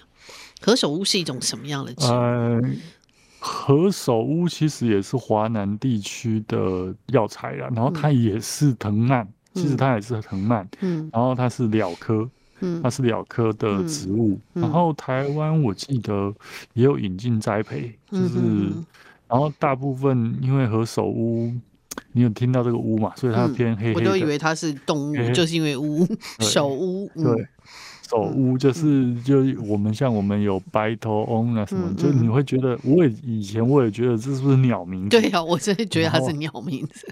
[0.61, 2.11] 何首乌是一种什么样的植物？
[2.11, 2.61] 呃
[3.45, 12.29] 何首乌其实也是华南地区的药材啦，然后它也是藤蔓，嗯、其实它也是藤蔓，嗯，然后它是蓼科，
[12.62, 16.34] 嗯，它是蓼科的植物，嗯、然后台湾我记得
[16.71, 18.86] 也有引进栽培，就是，嗯、
[19.27, 21.53] 然后大部分因为何首乌，
[22.13, 26.08] 你有听到这个乌嘛，所以它偏黑黑的，我都以为它是动物，就是因为乌，
[26.39, 27.45] 首乌，对。
[28.21, 35.19] 嗯首乌就是就我们像我们有白头翁啊什么，就你会觉得，我也以前我也觉得这是不是鸟名字？
[35.19, 37.08] 对呀，我真的觉得它是鸟名字。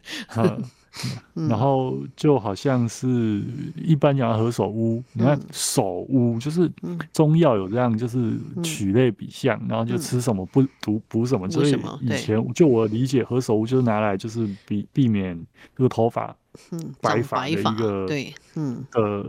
[1.48, 3.42] 然后就好像是
[3.76, 6.70] 一般讲何首乌，你看首乌就是
[7.14, 11.50] 中药有这样，就是取类比象，然后就吃什么不补补什么。
[11.50, 15.40] 所以以前就我理解何首乌就是拿来就是避避免
[15.78, 16.36] 这个头发。
[16.72, 19.26] 嗯，白发的一个对，嗯的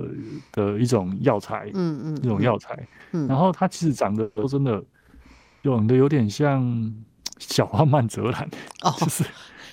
[0.52, 4.82] 的一种药材，嗯嗯，一种药材，嗯，然后它其实长得都真的，
[5.62, 6.92] 长得有点像
[7.38, 8.48] 小花曼泽兰，
[8.82, 9.24] 哦，就是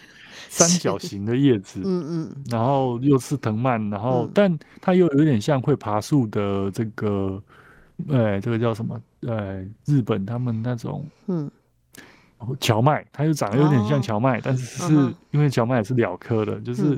[0.49, 7.41] 三角形的叶子，嗯嗯，然后又是藤蔓，然后但它又有点像会爬树的这个，
[8.07, 9.01] 呃，这个叫什么？
[9.21, 11.49] 呃，日本他们那种，嗯。
[12.57, 14.93] 荞麦，它又长得有点像荞麦，但是是
[15.31, 16.97] 因为荞麦也是蓼科的，就是。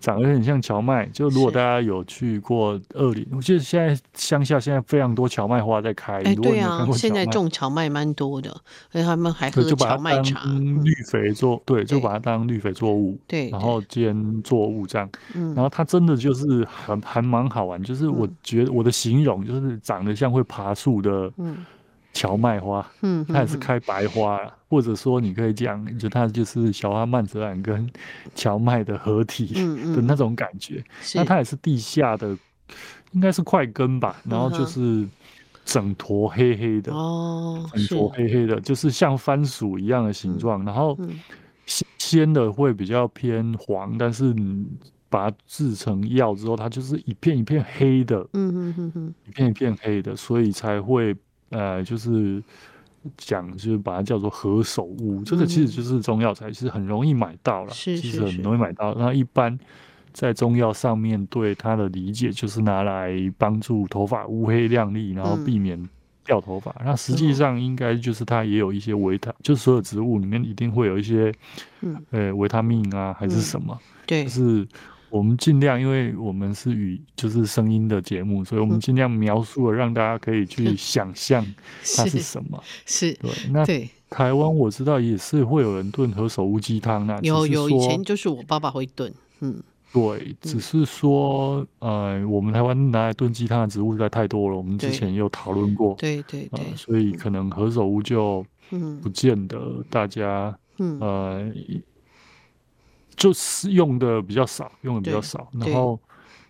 [0.00, 6.14] 长得有点像荞麦，就如果大家有去过二林，我记得现在乡下现在非常多荞麦花在开。
[6.22, 8.50] 哎，对啊，现在种荞麦蛮多的，
[8.92, 10.42] 而且他们还喝荞麦茶。
[10.82, 15.08] 绿肥作对，就把它当绿肥作物，对，然后兼作物这样。
[15.34, 21.30] 嗯然后它真的就是很还蛮好玩，就是我觉得我的形容就是长得像会爬树的。
[22.12, 27.88] 蕎麦花，嗯，它也是开白花，嗯、或者说你可以讲，就它就是小花曼泽兰跟
[28.34, 29.46] 荞麦的合体
[29.94, 30.84] 的那种感觉。
[31.14, 32.36] 那它也是地下的，
[33.12, 35.06] 应该是块根吧，然后就是
[35.64, 40.62] 整坨黑黑的，哦，整坨黑黑的，就是像番薯一样的形状。
[40.62, 40.98] 嗯、然后
[41.98, 44.66] 鲜的会比较偏黄，但是你
[45.08, 51.16] 把它制成药之后，它就是一片一片黑的，嗯嗯嗯嗯，一片一片黑的，所以才会。
[51.50, 52.42] 呃，就是
[53.16, 58.94] 讲，就是把它叫做何首乌，这个其实就是中药材，其实很容易买到了，是其实很容易买到。
[58.94, 59.58] 那一般
[60.12, 65.88] 在中药上面对它的理解，就是拿来帮助头发乌黑亮丽，然后避免
[66.24, 66.74] 掉头发。
[66.84, 71.32] 那实际上应该就是它也有一些维他，就是所有植物里面一定会有一些，
[72.10, 73.78] 呃，维他命啊，还是什么？
[74.06, 74.66] 对，就是。
[75.10, 81.44] 我们尽量，因为我们是语就是声音的节目，所以我们尽量描述了，让大家可以去想象
[81.96, 82.62] 它是什么。
[82.86, 83.30] 是，对。
[83.50, 83.64] 那
[84.08, 98.44] 台湾我知道也是会有人炖何首乌鸡汤，那有有以前就是我爸爸会炖，嗯，对，只是说，呃，我们台湾拿来炖鸡汤的植物实在太多了，我们之前有讨论过，对对对，所以可能何首乌就
[99.02, 101.52] 不见得大家，呃。
[103.16, 105.48] 就是用的比较少，用的比较少。
[105.52, 105.98] 然后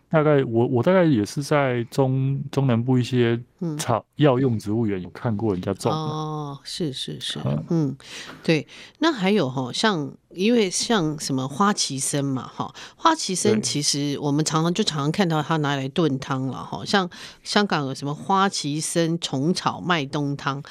[0.08, 3.40] 大概我我大概也是在中中南部一些
[3.78, 5.92] 草药用植物园有看过人家种。
[5.92, 7.96] 哦，是是是，嗯，
[8.42, 8.66] 对。
[8.98, 16.84] 那还有哈，像因为像什么花旗参嘛，哈，花旗参其实我们常常就常常看到它拿来炖汤了，哈。
[16.84, 17.08] 像
[17.44, 20.62] 香港有什么花旗参虫草麦冬汤。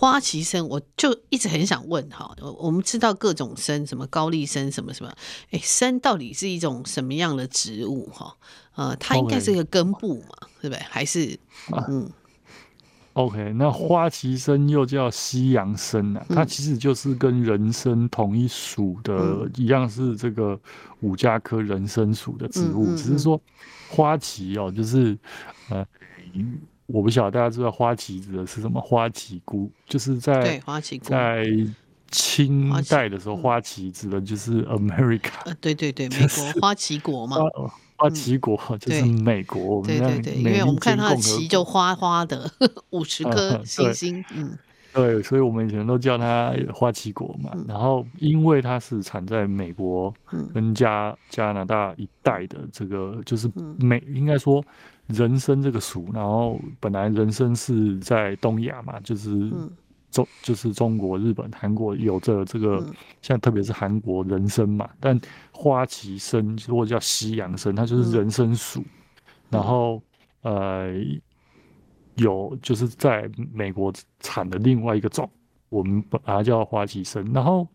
[0.00, 5.12] 花旗参，我就一直很想问哈，我们知道各种参，什么高丽参，什么什么，
[5.50, 8.34] 哎，参到底是一种什么样的植物哈？
[8.76, 10.78] 呃，它应该是一个根部嘛.对不对？
[10.88, 11.38] 还是
[11.90, 12.10] 嗯
[13.12, 20.58] ？OK，那花旗参又叫西洋参啊，它其实就是跟人参同一属的，嗯、一样是这个
[21.00, 23.38] 五加科人参属的植物，只是说
[23.90, 25.18] 花旗哦，就是
[25.68, 25.86] 呃。
[26.92, 28.80] 我不晓得大家知道花旗指的是什么？
[28.80, 30.60] 花旗菇就是在
[31.02, 31.46] 在
[32.10, 35.30] 清代的时候，花旗指的就是 America。
[35.44, 37.36] 呃，对对对， 美国花旗国嘛，
[37.96, 39.82] 花旗国就是美国。
[39.86, 42.50] 对对对，因为我们看它的旗就花花的，
[42.90, 44.24] 五十颗星星。
[44.34, 44.58] 嗯，
[44.92, 47.52] 对，所以我们以前都叫它花旗国嘛。
[47.68, 50.12] 然后因为它是产在美国
[50.52, 53.48] 跟加加拿大一带的这个，就是
[53.78, 54.64] 美应该说。
[55.12, 59.50] 人参这个属，然后本来人参是在东亚嘛，就是
[60.10, 62.78] 中、嗯、就是中国、日本、韩国有着这个，
[63.20, 64.88] 现在、特别是韩国人参嘛。
[65.00, 65.20] 但
[65.52, 68.80] 花旗参如果叫西洋参，它就是人参属。
[68.80, 68.86] 嗯、
[69.50, 70.02] 然后
[70.42, 70.92] 呃，
[72.16, 75.28] 有就是在美国产的另外一个种，
[75.68, 77.24] 我们把它叫花旗参。
[77.32, 77.66] 然后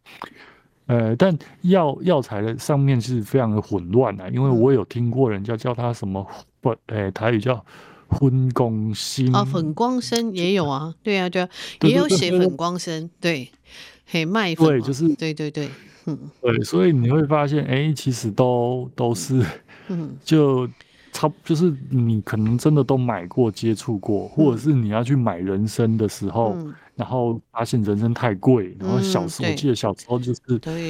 [0.87, 6.25] 呃，但药药材的上面是非常的混乱啊，因为我有听过人家叫它什么。
[6.65, 7.63] 不，诶，台语叫
[8.09, 11.49] 粉光身啊，粉光身也有啊，对啊，对啊，
[11.83, 13.51] 也有写粉光身，对，
[14.07, 15.69] 嘿，麦粉，对，就是，对对对，
[16.05, 19.45] 嗯，对，所以你会发现，哎，其实都都是，
[19.89, 20.67] 嗯，就
[21.15, 26.55] 差，就是你可能真的都买过、接触过，或者是你要去买人参的时候。
[26.95, 30.41] 然后发现人参太贵，然后小时候、嗯、我记得小时候就是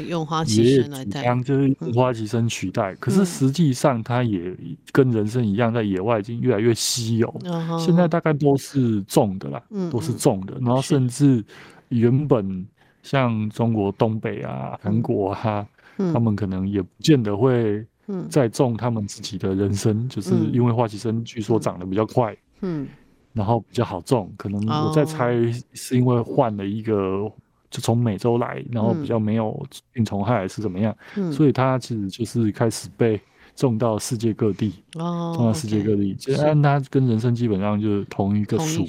[0.08, 2.94] 用花旗参来代，就是用花旗参取代。
[2.94, 4.56] 嗯、可是实际上它也
[4.92, 7.34] 跟人参一样，在野外已经越来越稀有。
[7.44, 10.54] 嗯、现在大概都是种的啦，嗯、都是种的。
[10.62, 11.44] 然后甚至
[11.90, 12.64] 原本
[13.02, 17.84] 像中国东北啊、韩国啊，嗯、他们可能也不见得会
[18.30, 22.34] 再种他们自己的人参，嗯、就是因为花旗参据说长得比较快。
[22.62, 22.84] 嗯。
[22.84, 22.88] 嗯
[23.36, 25.34] 然后比较好种，可能我在猜
[25.74, 27.30] 是因为换了一个，哦、
[27.70, 33.20] 就从美洲来，然后比较没有病虫害是怎么样，嗯、所以它其实就是开始被
[33.54, 36.16] 种到世界各地，哦、种到世界各地。
[36.16, 38.86] 其实按它跟人参基本上就是同一个属，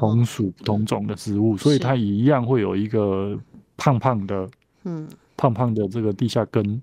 [0.00, 3.38] 同属不同种的植物，所以它也一样会有一个
[3.76, 4.48] 胖胖的，
[4.82, 6.82] 嗯，胖胖的这个地下根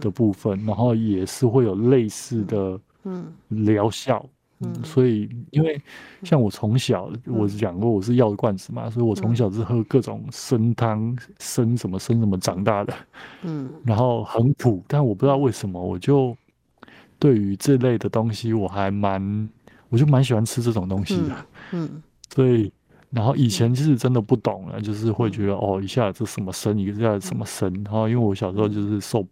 [0.00, 4.24] 的部分，嗯、然后也是会有类似的，嗯，疗效。
[4.64, 5.82] 嗯，所以因为
[6.22, 12.94] 像我从小，我讲过我是药罐子嘛，所以我从小是喝各种参汤、参什么参什么长大的，
[13.42, 16.36] 嗯，然后很苦，但我不知道为什么，我就
[17.18, 19.48] 对于这类的东西我还蛮，
[19.88, 22.00] 我就蛮喜欢吃这种东西的，嗯，
[22.32, 22.72] 所以
[23.10, 29.26] 然后以前其实真的不懂了，就是会觉得哦，一下子什么参，一下子什么参，然后因为我小时候就是受。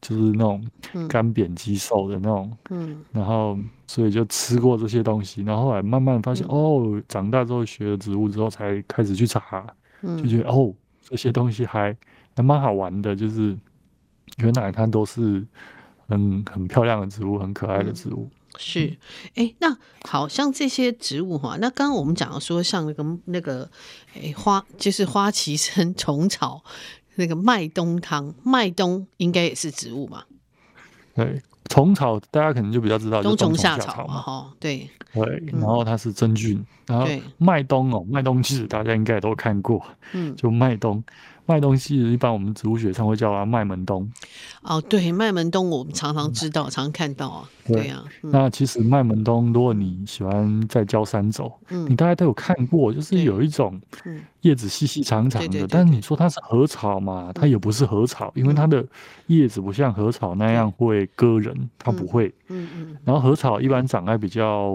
[0.00, 0.64] 就是那种
[1.08, 9.66] 干瘪肌瘦的那种，嗯，然后所以就吃过这些东西，然后后来慢慢发现，嗯、哦，长大之后学了植物之后，才开始去查，
[10.02, 10.72] 嗯、就觉得哦，
[11.02, 11.96] 这些东西还
[12.36, 13.56] 还蛮好玩的，就是
[14.38, 15.46] 原来它都是
[16.08, 18.28] 很很漂亮的植物，很可爱的植物。
[18.30, 18.96] 嗯、是，
[19.34, 23.70] 哎、欸，那好像这些植物哈，那刚刚我们讲的说，像那个那个，
[24.14, 26.62] 哎、欸，花就是花旗参、虫草。
[27.20, 30.24] 那个麦冬汤，麦冬应该也是植物嘛？
[31.14, 37.06] 对，虫草大家可能就比较知道，冬虫夏草嘛，哈，对对，然后它是真菌，然后
[37.36, 41.04] 麦冬哦，麦冬其实大家应该都看过，嗯，就麦冬。
[41.50, 44.08] 麦冬其实一般我们植物学上会叫它麦门冬。
[44.62, 47.48] 哦，对，麦门冬我们常常知道，嗯、常常看到啊。
[47.66, 53.80] 对呀、啊，嗯、那其实麦门冬，如果你喜欢在郊山走，嗯，你大概都有看过，就是有一种
[54.42, 58.86] 叶子细细长长的，但是你说它是禾草嘛，它也不是禾草，因为它的
[59.26, 62.32] 叶子不像禾草那样会割人，它不会。
[62.46, 62.96] 嗯嗯。
[63.04, 64.72] 然后禾草一般长在比较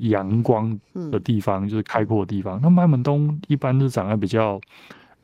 [0.00, 0.78] 阳光
[1.10, 2.60] 的地方，就是开阔的地方。
[2.62, 4.60] 那麦门冬一般是长在比较。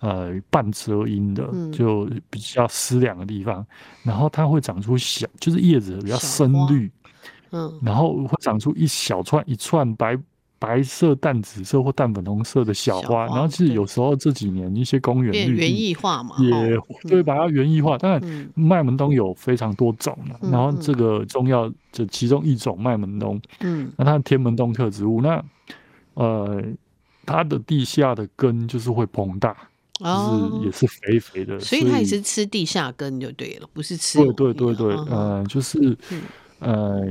[0.00, 3.66] 呃，半遮阴的，就比较湿凉的地方，嗯、
[4.04, 6.88] 然后它会长出小，就是叶子比较深绿，
[7.50, 10.16] 嗯，然后会长出一小串一串白
[10.60, 16.78] 白色、淡紫色或淡粉红色的小花，然后其实有时候这几年一些公园绿园艺化嘛，也
[17.10, 17.98] 会把它园艺化。
[17.98, 25.44] 当然、嗯，麦门冬有非常多种，嗯、然后这个中药就其中一种麦门冬，嗯，那它是天门冬特植物，那
[26.14, 26.62] 呃，
[27.26, 29.56] 它的地下的根就是会膨大。
[29.98, 34.18] 就是也是肥肥的，所以它也是吃地下根就对了，不是吃。
[34.18, 35.98] 对对对对，呃，就是
[36.60, 37.04] 呃，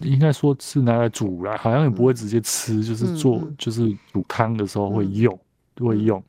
[0.00, 5.38] 应该说是拿来煮啦，好像也不会直接吃，就是做就是煮汤的时候会用
[5.78, 6.20] 会用，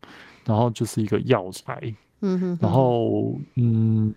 [0.46, 1.82] 然后就是一个药材。
[2.22, 4.14] 嗯哼，然后嗯，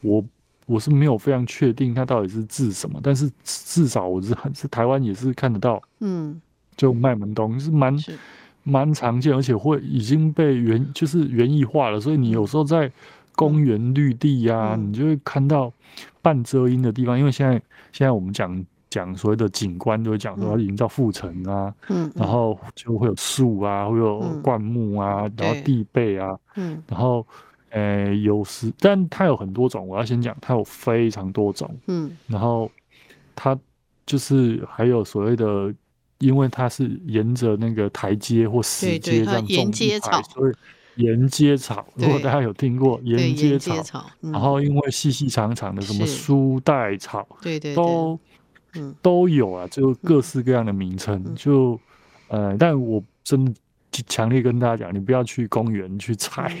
[0.00, 0.24] 我
[0.66, 6.40] 我是没有非常确定它到底是治什么，但是至少我是是台湾也是看得到，嗯，
[6.76, 7.96] 就卖门冬是蛮。
[8.62, 12.90] 蛮常见，而且会已经被园就是园艺化了，所以你有时候在
[13.34, 15.72] 公园绿地呀、啊，嗯、你就会看到
[16.20, 17.18] 半遮阴的地方。
[17.18, 17.54] 因为现在
[17.90, 27.26] 现在我们讲讲所谓的景观，就会讲说要营造复城啊，嗯，然后就会有树啊，会有灌木啊，嗯、然后地被啊，嗯，然后
[27.70, 32.70] 呃有时，但它有很多种，我要先讲，它有非常多种，嗯，然后
[33.34, 33.58] 它
[34.04, 35.74] 就是还有所谓的。
[36.20, 40.54] 因为它是沿着那个台阶或石阶这样种沿阶草，所以
[40.96, 41.86] 沿阶草。
[41.94, 48.20] 如果大家有听过沿阶草，然后因为细细长长的什么苏带草，对对，都
[49.00, 51.34] 都有啊，就各式各样的名称。
[51.34, 51.80] 就
[52.28, 53.52] 呃，但我真的
[54.06, 56.54] 强烈跟大家讲，你不要去公园去采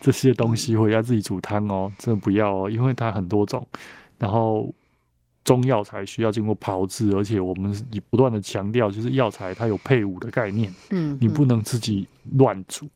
[0.00, 3.66] 这些东西回家自己煮汤哦，真的不要哦，因为它很多种，
[4.18, 4.72] 然后。
[5.44, 12.88] 中药材需要经过炮制，而且我们你不断的强调，就是药材它有配伍的概念，嗯，嗯，你不能自己乱煮，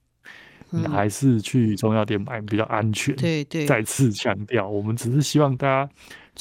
[0.70, 3.14] 嗯、你还是去中药店买比较安全。
[3.16, 5.90] 对对，再次强调，我们只是希望大家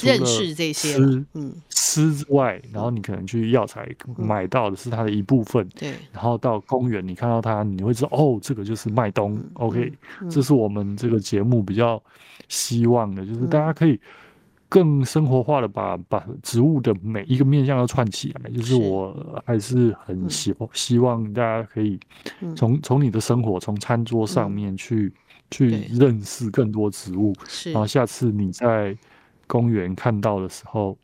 [0.01, 0.95] 认识这些，
[1.34, 9.91] 嗯，吃之外，然后你可能去药材买到的是它的一部分，对、嗯，然后到公园你看到它，你会知道哦，这个就是麦冬、嗯、，OK，、
[10.22, 12.01] 嗯、这是我们这个节目比较
[12.47, 13.99] 希望的，就是大家可以。
[14.70, 21.97] 更生活化的把把植物的每一个面向都串起来，就是我还是很希望希望大家可以
[22.53, 25.13] 从从你的生活从餐桌上面去
[25.49, 27.34] 去认识更多植物，
[27.72, 28.93] 然后下次你在
[29.47, 30.97] 公园看到的时候，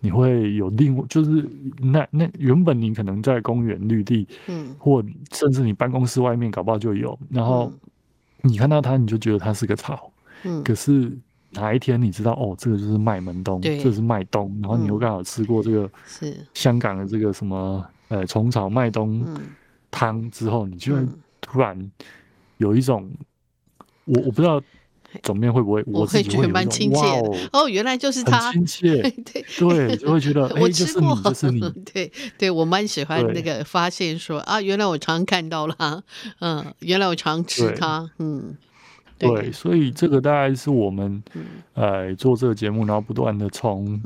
[0.00, 1.46] 你会有另外就是
[1.78, 7.70] 那那原本你可能在公园绿地，嗯，或甚至你办公室外面搞不好就有，然后
[8.40, 10.10] 你看到它你就觉得它是个草，
[10.44, 11.12] 嗯，可是。
[11.52, 16.36] 哪一天你知道哦，这个就是麦门冬，对这是麦冬，然后你又刚好吃过这个是。
[16.54, 19.26] 香港的这个什么呃虫草麦冬
[19.90, 21.06] 汤之后，嗯、你就会
[21.40, 21.90] 突然
[22.58, 24.62] 有一种，嗯、我我不知道
[25.24, 29.44] 总面会不会，我会蛮亲切的哦，原来就是他，亲切， 对。
[29.58, 36.04] 对，就会觉得 我吃过，欸、就是你，就是你 对对，我蛮喜欢那个发现说啊，原来我常看到了，
[36.38, 38.56] 嗯，原来我常吃它，嗯。
[39.20, 41.22] 对，所以这个大概是我们，
[41.74, 44.00] 呃，做这个节目，然后不断的从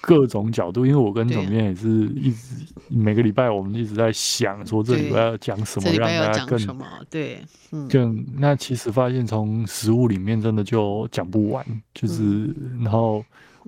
[0.00, 6.58] 各种角度，因为我跟总编也是一直每个礼拜我们一直在想说这礼拜要讲什么，让大家更
[7.10, 7.38] 对，
[7.90, 13.24] 更那其实发现从食物里面真的就讲不完，就是然后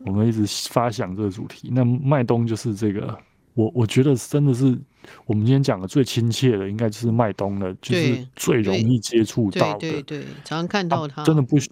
[0.06, 3.18] 我们一直发想这个主题，那麦冬就是这个。
[3.54, 4.78] 我我觉得真的是
[5.26, 9.78] 我们今天讲的最亲切的，应该就是麦冬了，就是最容易接触到的。
[9.78, 11.70] 对对，对，常常看到它，啊、真的不需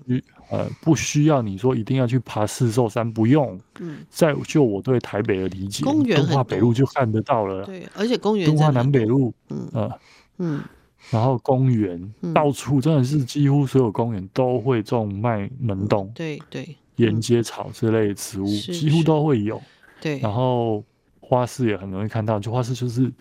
[0.50, 3.58] 呃不需要你说一定要去爬四兽山，不用。
[3.80, 7.64] 嗯，在就我对台北的理解，公园敦化北路就看得到了。
[7.64, 9.90] 对，而且公园东化南北路，嗯呃
[10.38, 10.62] 嗯，
[11.10, 19.60] 然后公园、嗯、到处真的是几乎所有公园都会种麦门冬，对对，沿街草之类的植物、嗯、几乎都会有。
[20.00, 20.84] 对，然后。
[21.28, 23.12] 花市也很容易看到，就花市就是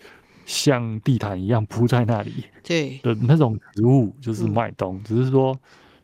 [0.44, 2.98] 像地毯一样铺在那里，对。
[3.02, 5.58] 的那种植物就是麦冬，只是说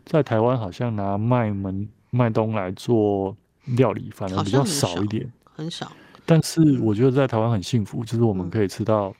[0.05, 3.37] 在台湾好像拿麦门麦冬来做
[3.77, 5.93] 料理，反而比较少一点，很少。
[6.27, 9.15] 但是我觉得在台湾很幸福，就是我们可以吃到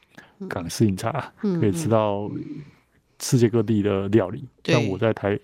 [0.49, 2.29] 港式饮茶，嗯、可以吃到
[3.21, 4.49] 世界各地的料理。
[4.65, 5.39] 像、嗯、我在台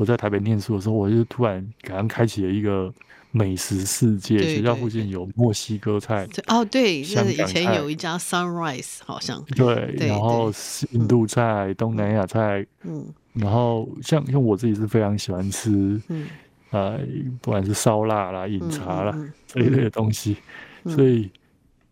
[0.00, 2.92] 我在台北念书的时候，我就突然刚刚开启了一个。
[3.32, 9.40] 美食世界，对对对，学校附近有墨西哥菜哦，对，就是以前有一家 Sunrise，好像。
[9.54, 10.52] 对，然后
[10.90, 15.70] 印度菜、嗯、东南亚菜，嗯，然后像像我自己是非常喜欢吃，
[16.08, 16.26] 嗯，
[16.70, 16.98] 呃，
[17.40, 20.36] 不管是烧腊啦、饮茶啦、嗯、这一类的东西，
[20.82, 21.30] 嗯、所以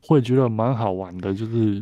[0.00, 1.80] 会觉得蛮好玩的，就是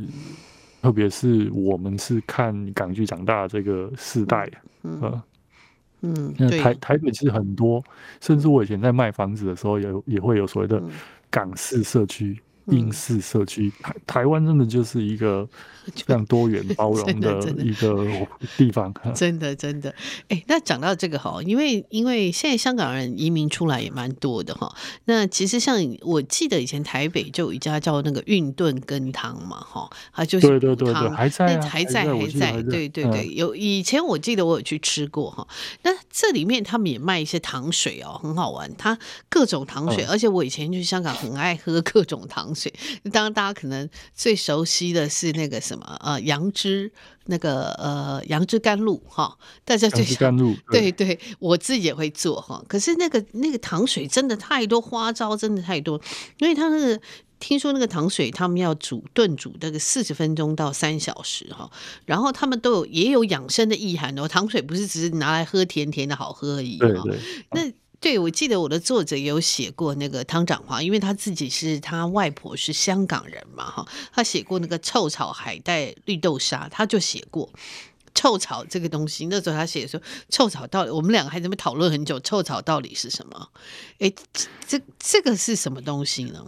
[0.83, 4.51] 特别是我们是看港剧长大的这个世代，
[4.83, 4.99] 嗯。
[5.01, 5.23] 呃
[6.03, 7.83] 嗯，那台台北其实很多，
[8.21, 10.83] 甚至我以前在卖房子的时候也，也也会有所谓的
[11.31, 12.41] 港式社区。
[12.69, 15.49] 英式社区，台台湾真的就是一个
[15.95, 18.27] 非常多元 包容的一个
[18.57, 18.93] 地方。
[19.15, 19.91] 真的 真的，
[20.29, 24.75] 哎、欸，那讲到这个哈，因为因为现在香港人移民出来也蛮多的哈。
[25.05, 35.47] 那其实像我记得以前台北就有一家叫那个运顿羹汤嘛，哈，它就是对对对对，还在、啊、还在还在，对对对，有以前我记得我有去吃过哈。
[35.83, 42.73] 那这里面他们也卖一些糖水哦，很好玩，它各种糖水，而且我以前去香港很爱喝各种糖水。
[43.13, 46.91] 当然，大家可能最熟悉的是那个什么呃，杨枝
[47.27, 52.65] 那个呃，杨枝甘露哈，大家最熟甘露对对，对，我自己也会做哈。
[52.69, 56.01] 可是那个那个糖水真的太多花招，真的太多，
[56.39, 57.01] 因为它那个
[57.39, 61.71] 听说那个糖水他们要煮炖煮那个四十分钟到三小时哈，
[62.05, 64.27] 然后他们都有也有养生的意涵哦。
[64.29, 67.05] 糖水不是只是拿来喝甜甜的好喝而已哈，
[67.53, 67.73] 那。
[68.07, 77.51] 对，我记得我的作者有写过那个汤长华，因为他自己是他外婆是香港人嘛，哈，他写过那个臭草海带绿豆沙，他就写过
[78.15, 79.27] 臭草这个东西。
[79.27, 83.49] 那时候他写说臭草到底，我们两个还在那边讨论很久，臭草到底是什么？
[83.99, 84.13] 哎，
[84.65, 86.47] 这这个是什么东西呢？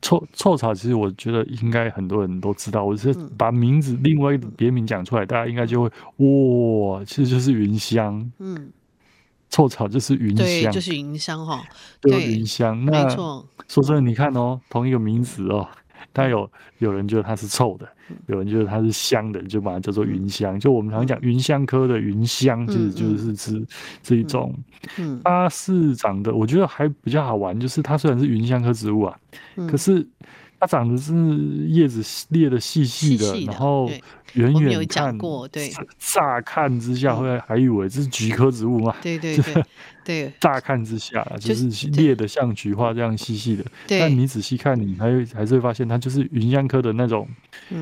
[0.00, 8.70] 臭臭草其实我觉得应该很多人都知道，我是把名字另外一个别名讲出来，大家应该就会哇，其实就是云香，嗯。
[9.50, 11.62] 臭草就是云香，对，就是云香哈，
[12.00, 12.84] 对，云香。
[12.84, 13.46] 那没错。
[13.68, 15.66] 说真的，你看哦，同一个名字哦，
[16.14, 17.88] 它有有人觉得它是臭的，
[18.28, 20.58] 有人觉得它是香的，就把它叫做云香。
[20.60, 23.66] 就我们常讲云香科的云香，就是就是指
[24.02, 24.54] 这一种。
[24.98, 29.18] 嗯，它是长得，我觉得还比较好玩，就是它虽然是云香科植物啊，
[29.68, 30.06] 可是
[30.58, 31.12] 它长得是
[31.68, 33.90] 叶子裂的细细的，然后。
[34.34, 38.94] 远远看过，对，乍看之下会还以为这是菊科植物嘛？
[39.00, 39.64] 对对对
[40.04, 47.26] 对， 乍看之下就是裂的像菊花这样细细的，但你仔细看，你还会还是会发现它就是芸香科的那种，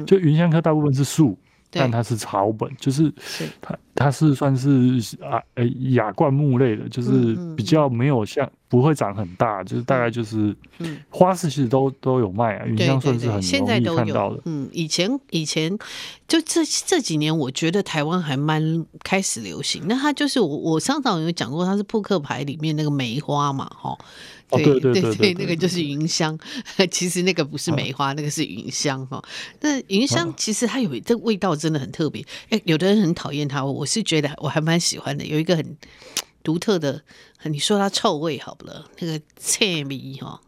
[0.07, 1.37] 就芸香科大部分是树。
[1.75, 3.13] 但它是草本，就是
[3.61, 10.55] 它它是算是啊呃亚灌木类的，就是比较没有像不会长很大，就是大概就是
[11.09, 14.41] 花市其实都都有卖啊，云香算是很容易看到的。
[14.45, 15.77] 嗯，以前以前
[16.27, 19.85] 就这这几年，我觉得台湾还蛮开始流行。
[19.87, 23.97] 那它就是我我上场有讲过，它是扑克牌里面那个梅花嘛，哈。
[24.51, 26.39] 对对对对，那个就是云香。
[26.91, 29.23] 其实那个不是梅花，那个是云香哈。
[29.61, 32.25] 那云香其实它有这个味道真的很特别。
[32.51, 35.25] 哎，有的人很讨厌它，我是觉得我还蛮喜欢的。
[35.25, 35.77] 有一个很
[36.43, 37.03] 独特的，
[37.45, 40.41] 你说它臭味好不了，那个菜味哈。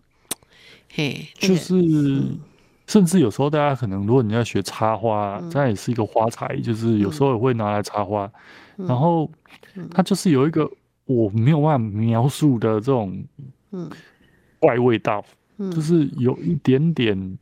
[0.92, 1.74] 嘿，就是
[2.86, 8.30] 甚至有时候大家可能，如果你要学插花，这样也是一个花材，就是有时候也会拿来插花。
[8.76, 9.28] 然后
[9.90, 10.70] 它就是有一个
[11.07, 13.24] 我没有办法描述的这种。
[13.73, 13.91] 嗯，
[14.59, 15.25] 怪味道，
[15.59, 17.39] 就是有一点点，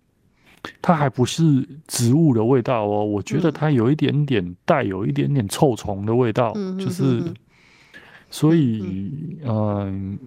[0.81, 3.05] 它还不是植物的味道哦。
[3.05, 7.23] 我觉得它有一点点带有一点点臭虫的味道，就是，
[8.31, 10.19] 所以，嗯，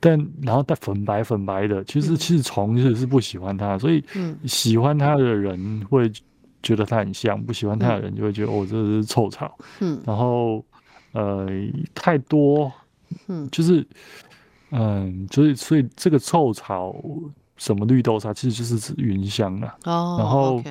[0.00, 4.04] 但然后带粉白粉白的，其实其实虫其实是不喜欢它，所以
[4.44, 6.10] 喜欢它的人会
[6.62, 9.56] 觉得它很香，不喜欢它的人就会觉得哦，这是臭草。
[9.80, 10.64] 嗯，然后，
[11.12, 11.46] 呃，
[11.94, 12.72] 太多，
[13.28, 13.86] 嗯，就是。
[14.70, 16.94] 嗯，所以所以这个臭草
[17.56, 19.76] 什么绿豆沙其实就是指芸香啊。
[19.84, 20.62] 哦，然后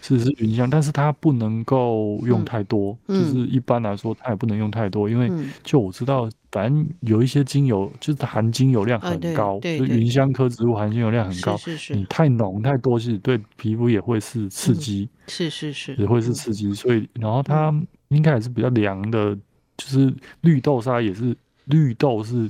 [0.00, 5.30] 是是云香，但是它不能够用太多，嗯，就是一般来说它也不能用太多，嗯，因为
[5.62, 17.74] 就我知道，反正有一些精油就是含精油量很高，就云香科植物含精油量很高，是是是，你太浓太多，其实对皮肤也会是刺激，嗯，是是是，也会是刺激，所以然后它
[18.08, 19.34] 应该也是比较凉的，
[19.76, 22.48] 就是绿豆沙也是绿豆是。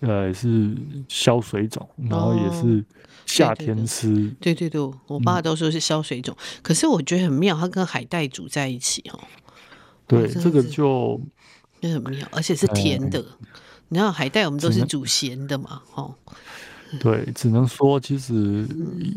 [0.00, 0.74] 呃，是
[1.08, 2.84] 消水肿，然后也是
[3.26, 4.08] 夏天吃。
[4.08, 9.20] 哦、对，对对对，我爸都说是消水肿，嗯，可是我觉得很妙，它跟海带煮在一起哦。
[10.06, 11.20] 对，这个就
[11.80, 13.18] 那很妙，而且是甜的。
[13.88, 16.14] 你、嗯、知道海带我们都是煮咸的嘛，哦。
[16.98, 18.66] 对，只能说其实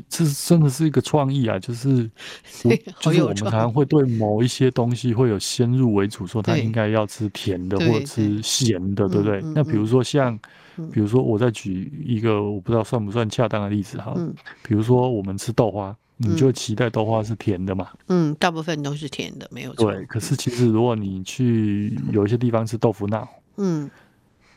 [0.08, 2.08] 这真的是一个创意啊，就是
[3.02, 9.42] 就是我们常常会 对某一些东西会有先入为主，说它应该要吃甜的或者吃咸的，对不对？
[9.56, 10.40] 那比如说像，
[10.91, 14.13] 比如说我再举一个我不知道算不算恰当的例子哈，
[14.63, 17.89] 比如说我们吃豆花，你就期待豆花是甜的嘛？
[18.07, 19.91] 嗯，大部分都是甜的，没有错。
[19.91, 23.89] 对，可是其实如果你去有一些地方吃豆腐脑，嗯。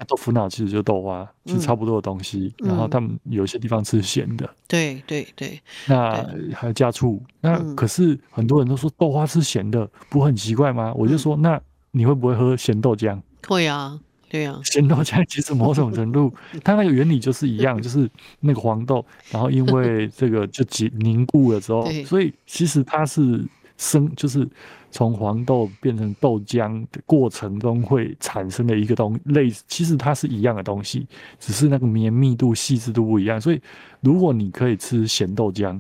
[0.07, 2.55] 豆腐脑其实就是豆花，其实差不多的东西。
[2.59, 5.59] 嗯、然后他们有些地方吃咸的，对对对。
[5.87, 6.23] 那
[6.55, 7.19] 还加醋。
[7.41, 10.93] 那可是很多人都说豆花是咸的，不会很奇怪吗？
[10.95, 11.59] 我就说，那
[11.93, 13.19] 你会不会喝咸豆浆？
[13.49, 13.99] 会啊，
[14.29, 14.61] 对啊。
[14.65, 16.33] 咸豆浆其实某种程度，
[16.65, 18.09] 它那个原理就是一样，就是
[18.41, 23.45] 那个黄豆，然后因为这个就结凝固了之后，所以其实它是
[23.77, 24.49] 生，就是。
[24.93, 31.07] 从黄豆变成豆浆的过程中会产生的一个东类似，其实它是一样的东西，
[31.39, 33.39] 只是那个绵密度、细致度不一样。
[33.39, 33.61] 所以，
[34.01, 35.79] 如果你可以吃咸豆浆，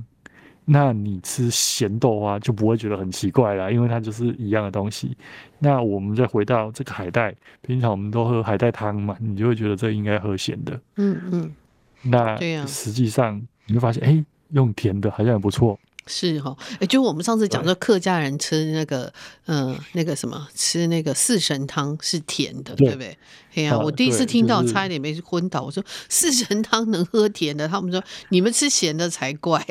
[0.68, 5.16] 那你吃咸豆花就不会觉得很奇怪了，因为它就是一样的东西。
[5.60, 10.78] 那我们再回到这个海带，平常我们都喝海带汤嘛，你就会觉得这应该喝咸的。
[10.96, 11.54] 嗯嗯。
[12.02, 12.36] 那
[12.66, 15.78] 实际上你会发现，哎、欸，用甜的好像也不错。
[16.08, 19.12] 是哈，哎，就我们上次讲说客家人吃那个，
[19.46, 23.18] 嗯、呃，那个什么，吃那个四神汤是甜的，对，对不对？
[23.56, 25.70] 哎呀、啊，我第一次听到，差一点没昏倒。
[25.70, 29.64] 就是、我说四神汤能喝甜的，他们说你们吃咸的才怪。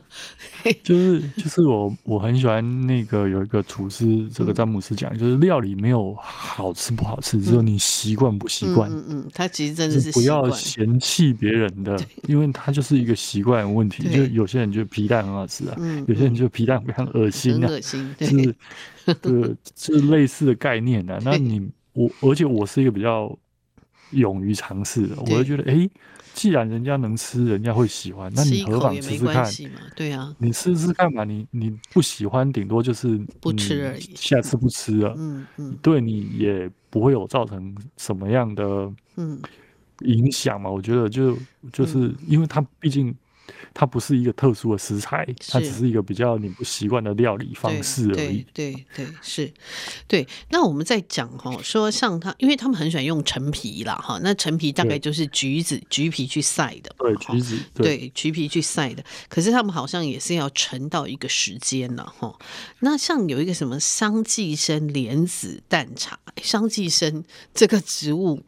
[0.84, 8.90] 就是就是我我很喜欢那个有一个厨师，这个詹姆斯讲，就是料理没有好吃不好吃，只有你习惯不习惯。
[8.90, 14.02] 嗯嗯，他其实真的是不要嫌弃别人的，因为他就是一个习惯问题。
[14.14, 15.74] 就有些人觉得皮蛋很好吃啊。
[15.78, 18.54] 嗯，有些人就皮蛋非常恶心啊，恶心，就是
[19.06, 21.18] 呃，是类似的概念啊。
[21.24, 23.36] 那你我，而且我是一个比较
[24.10, 25.88] 勇于尝试的，我就觉得，哎，
[26.34, 29.52] 既然人家能吃，人家会喜欢，那你何妨试试看？
[29.94, 31.24] 对啊，你试试看嘛。
[31.24, 35.14] 你你不喜欢，顶多就是不吃而已，下次不吃了。
[35.16, 39.40] 嗯嗯，对你也不会有造成什么样的嗯
[40.00, 40.70] 影响嘛。
[40.70, 41.36] 我觉得就
[41.72, 43.14] 就是因为它毕竟。
[43.74, 48.44] 它不是一个特殊的食材，它只是一个比较你不习惯的料理方式而已。
[48.52, 49.52] 对对，是，
[50.06, 50.26] 对。
[50.50, 59.04] 那我们在讲哈，说像它，因为他们很喜欢用陈皮啦，哈，那陈皮大概就是橘子橘皮去晒的，对，橘子，对，橘皮去晒的。
[59.28, 62.38] 可是他们好像也是要陈到一个时间了，哈。
[62.80, 68.42] 那像有一个什么桑寄生莲子蛋茶，桑寄生这个植物，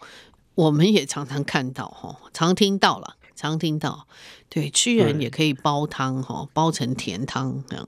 [0.54, 3.16] 我们也常常看到，哈，常听到了。
[3.34, 4.06] 常听到，
[4.48, 7.86] 对，居然也可以煲汤哈，煲成甜汤这样。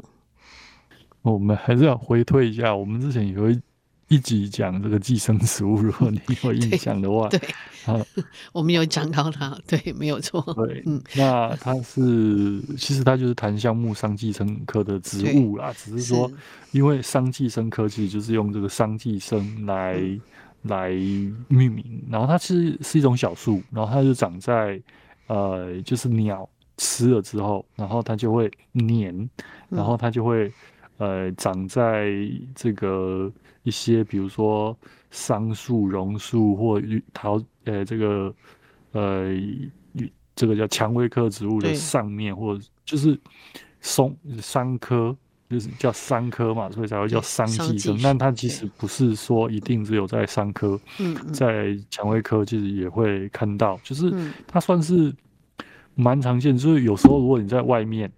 [1.22, 3.61] 我们还是要回退一下，我们之前有一
[4.09, 7.49] 一集讲这个寄生植物，如果你 有印象的话，对，对
[7.86, 8.07] 啊，
[8.53, 16.30] 我们有讲到它，对，没有错，对，嗯，那它是其实它就是檀香木桑寄生科的植物啦，只是说
[16.70, 20.20] 因为桑寄生科其实就是用这个桑寄生来、嗯、
[20.62, 20.90] 来
[21.49, 24.80] 命名，然后它其实是一种小树，然后它就长在。
[25.26, 29.28] 呃，就是鸟吃了之后，然后它就会黏，
[29.68, 30.52] 然后它就会
[30.98, 32.10] 呃长在
[32.54, 34.76] 这个一些，比如说
[35.10, 36.80] 桑树、榕树或
[37.12, 38.34] 桃呃这个
[38.92, 39.30] 呃
[40.34, 43.18] 这个叫蔷薇科植物的上面，或者就是
[43.80, 45.16] 松桑科，
[45.49, 47.97] 就是叫桑科嘛，所以才会叫桑寄生。
[48.03, 50.78] 但它其实不是说一定只有在桑科，
[51.32, 54.12] 在蔷薇科其实也会看到，就是
[54.47, 55.14] 它算是
[55.94, 56.59] 蛮常见。
[56.59, 58.11] 就是有时候如果你在外面，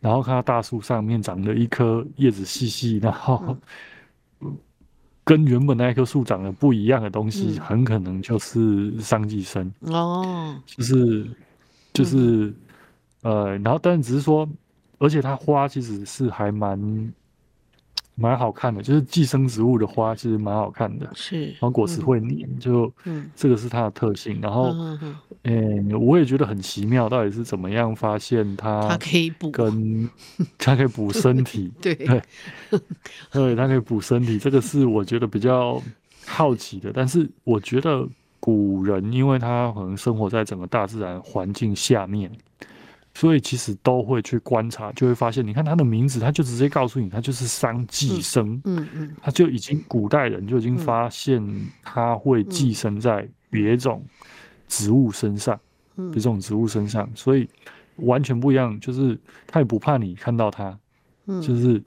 [0.00, 3.54] 然后看到大树上面长了一棵叶子细细，然后
[5.24, 11.26] 跟原本那一棵树长得不一样的东西，很可能就是桑寄生哦，就是
[11.92, 12.54] 就是
[13.20, 14.48] 呃，然后但是只是说。
[14.98, 17.12] 而且它花其实是还蛮
[18.20, 22.92] 蛮好看的，就是寄生植物的花其实蛮好看的，是，然后果实会黏，嗯、就
[23.36, 24.40] 这个是它的特性。
[24.42, 24.74] 然后，
[25.44, 28.88] 嗯，欸、我也觉得很奇妙，到底是怎么样发现它？
[28.88, 30.10] 它可以补，跟
[30.58, 32.20] 它可以补身体，对对，
[33.30, 35.80] 对，它可以补身体，这个是我觉得比较
[36.26, 36.90] 好奇的。
[36.92, 38.04] 但是我觉得
[38.40, 42.28] 古人，因为他可能生活在整个大自然环境下面。
[43.18, 48.62] 所以其实都会去观察，就会发现，你看它的名字，它就直接告诉你，它就是桑寄生。
[48.64, 51.44] 嗯嗯，它就已经古代人就已经发现
[51.82, 54.00] 它会寄生在别种
[54.68, 55.58] 植物身上，
[56.12, 57.48] 别种植物身上，所以
[57.96, 58.78] 完全不一样。
[58.78, 60.78] 就是它也不怕你看到它，
[61.26, 61.82] 就是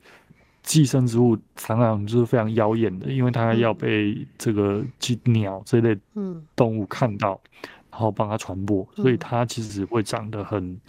[0.64, 5.98] 寄生植物常常就是非常妖艳的，因为它要被这个鸡鸟这类
[6.58, 7.40] 动物看到。
[7.94, 10.80] 然后帮它传播，所以它其实会长得很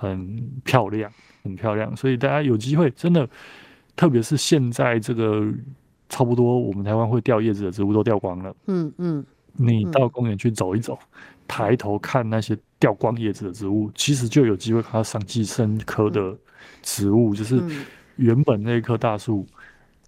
[0.00, 1.12] 很漂亮，
[1.44, 1.94] 很漂亮。
[1.94, 3.28] 所以大家有机会，真的，
[3.94, 5.46] 特别是现在这个
[6.08, 8.56] 差不多，我们台湾会掉叶子的植物都掉光了。
[8.66, 10.98] 嗯嗯，你到公园去走一走，
[11.46, 16.34] 抬头看那些掉光叶子的植物，其实就有机会看到上寄生科的
[16.80, 17.62] 植物，就是
[18.16, 19.46] 原本那一棵大树。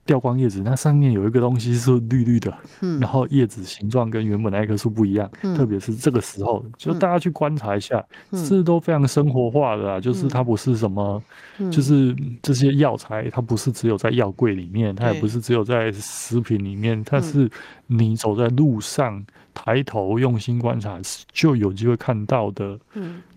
[0.04, 11.22] 掉光叶子，那上面有一个东西是绿绿的，嗯，然后叶子形状跟原本那一棵树不一样，嗯，特别是这个时候，就大家去观察一下，嗯，是都非常生活化的就是它不是什么，
[11.58, 17.48] 嗯，就是这些药材，它不是只有在药柜里面，它也不是只有在食品里面，它是
[17.86, 19.24] 你走在路上，
[19.54, 20.98] 抬头用心观察
[21.30, 22.76] 就有机会看到的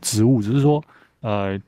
[0.02, 0.84] 植物，只是说，
[1.22, 1.60] 呃，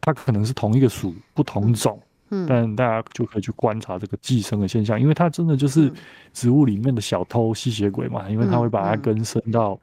[0.00, 2.00] 它可能是同一个属，不同种。
[2.46, 5.90] 但大家就可以去观察这个寄生的现象，因为它真的就是
[6.32, 9.78] 植物里面的小偷、吸血鬼嘛，因为它会把它根伸到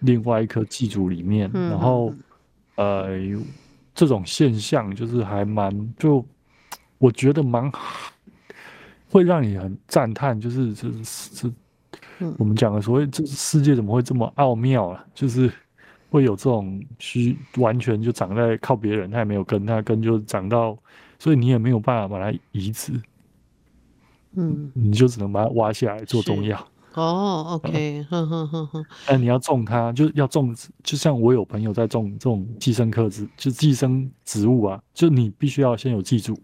[0.00, 2.14] 另外一颗寄主里面，然后
[2.76, 3.08] 呃，
[3.94, 6.24] 这种现象就是还蛮就
[6.96, 7.70] 我觉得蛮
[9.10, 10.88] 会让你很赞叹，就是这
[11.34, 11.52] 这
[12.38, 15.04] 我们讲的所谓这世界怎么会这么奥妙啊？
[15.14, 15.52] 就是
[16.08, 20.78] 会有这种需完全就长在靠别人，它也没有根，它根就长到。
[21.22, 23.00] 所以你也没有办法把它移植，
[24.34, 26.58] 嗯，你就只能把它挖下来做中药。
[26.94, 28.84] 哦，OK，哼哼哼哼。
[29.06, 30.52] 但你要种它，就要种，
[30.82, 36.36] 就像我有朋友在种这种寄生科植，就寄生植物啊，就你必须要先有寄主，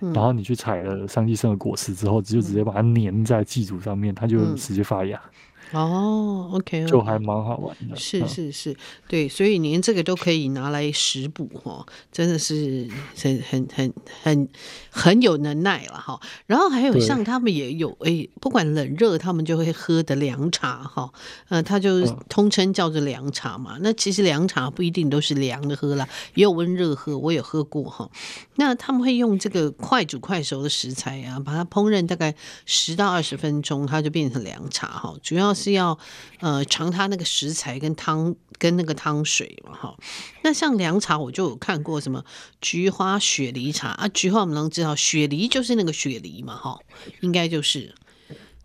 [0.00, 5.16] 嗯，然后你去采了桑寄生的果实之后，就直接把它粘在寄主上面，它就直接发芽。
[5.16, 5.30] 嗯
[5.72, 7.96] 哦、okay 就还蛮好玩的。
[7.96, 8.76] 是是是，
[9.08, 13.92] 对，所以连这个都可以拿来食补哈，真的是很很很
[14.22, 14.48] 很
[14.90, 16.20] 很有能耐了哈。
[16.46, 21.12] 然后还有像他们也有哎、欸，不管冷热，他们就会喝的凉茶哈。
[21.48, 23.76] 呃，它就通称叫做凉茶嘛。
[23.80, 28.08] 那其实凉茶不一定都是凉的喝啦，也有温热喝，我也喝过哈。
[28.54, 35.14] 那他们会用这个快煮快熟的食材啊，把它烹饪大概十到二十分钟，它就变成凉茶哈。
[35.22, 35.98] 主要是要
[36.40, 39.96] 呃尝它那个食材跟汤跟那个汤水嘛哈。
[40.42, 42.24] 那像凉茶，我就有看过什么
[42.60, 46.78] 菊花雪梨茶啊，菊花我们能知道，雪梨就是那个雪梨嘛哈，
[47.22, 47.94] 应该就是，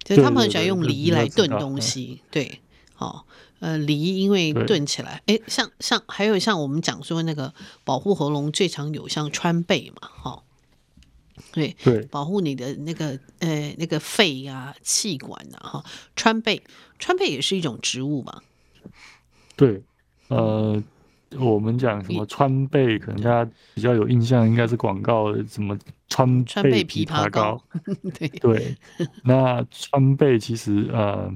[0.03, 2.61] 就是他们很喜欢用梨来炖东西，对，
[2.93, 3.25] 好，
[3.59, 10.43] 呃，梨因为炖起来，哎，像像还有像我们讲说那个保护喉咙最常有像川贝嘛，哈。
[11.51, 15.85] 对对，保护你的那个呃那个肺啊气管啊哈，
[16.15, 16.61] 川贝
[16.99, 18.41] 川贝也是一种植物吧。
[19.55, 19.81] 对，
[20.29, 20.81] 呃，
[21.37, 25.77] 我们讲什么川贝，可能大家比较有印象，应该是广告的什么
[26.07, 27.63] 川贝枇杷膏。
[28.17, 28.75] 对对，
[29.23, 31.31] 那川贝其实呃，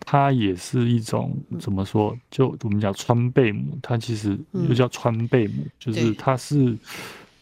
[0.00, 2.16] 它也是一种怎么说？
[2.30, 6.76] 就我们讲川贝母，它其实又叫川贝母，嗯，就是它是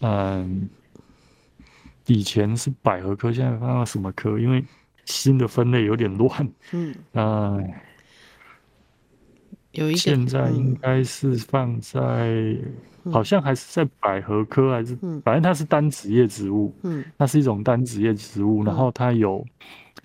[0.01, 0.69] 嗯。
[2.07, 4.39] 以前是百合科，现在放到什么科？
[4.39, 4.65] 因为
[5.05, 6.49] 新的分类有点乱。
[6.73, 7.63] 嗯，那，
[9.73, 12.01] 有一现在应该是放在，
[13.05, 16.75] 嗯、好像还是在百合科，还是、嗯、反正它是单子叶植物。
[16.83, 19.45] 嗯，它是一种单子叶植物，然后它有。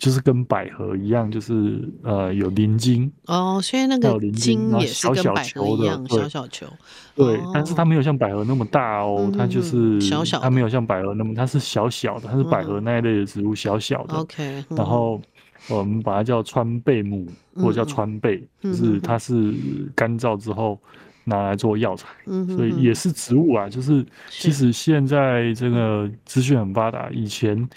[0.01, 6.65] 就是跟百合一样，就是呃有鳞茎哦，所以那个茎也是跟百合一样，小小球。
[7.13, 14.15] 对，但是它没有像百合那么大哦，它就是小小，它没有像百合那么，它是小小的，它是百合那一类的植物，小小的。
[14.15, 15.21] OK，然后
[15.69, 17.27] 我们把它叫川贝母，
[17.57, 19.53] 或者叫川贝，就是它是
[19.93, 20.79] 干燥之后
[21.25, 22.07] 拿来做药材，
[22.55, 23.69] 所以也是植物啊。
[23.69, 27.69] 就是其实现在这个资讯很发达，以前。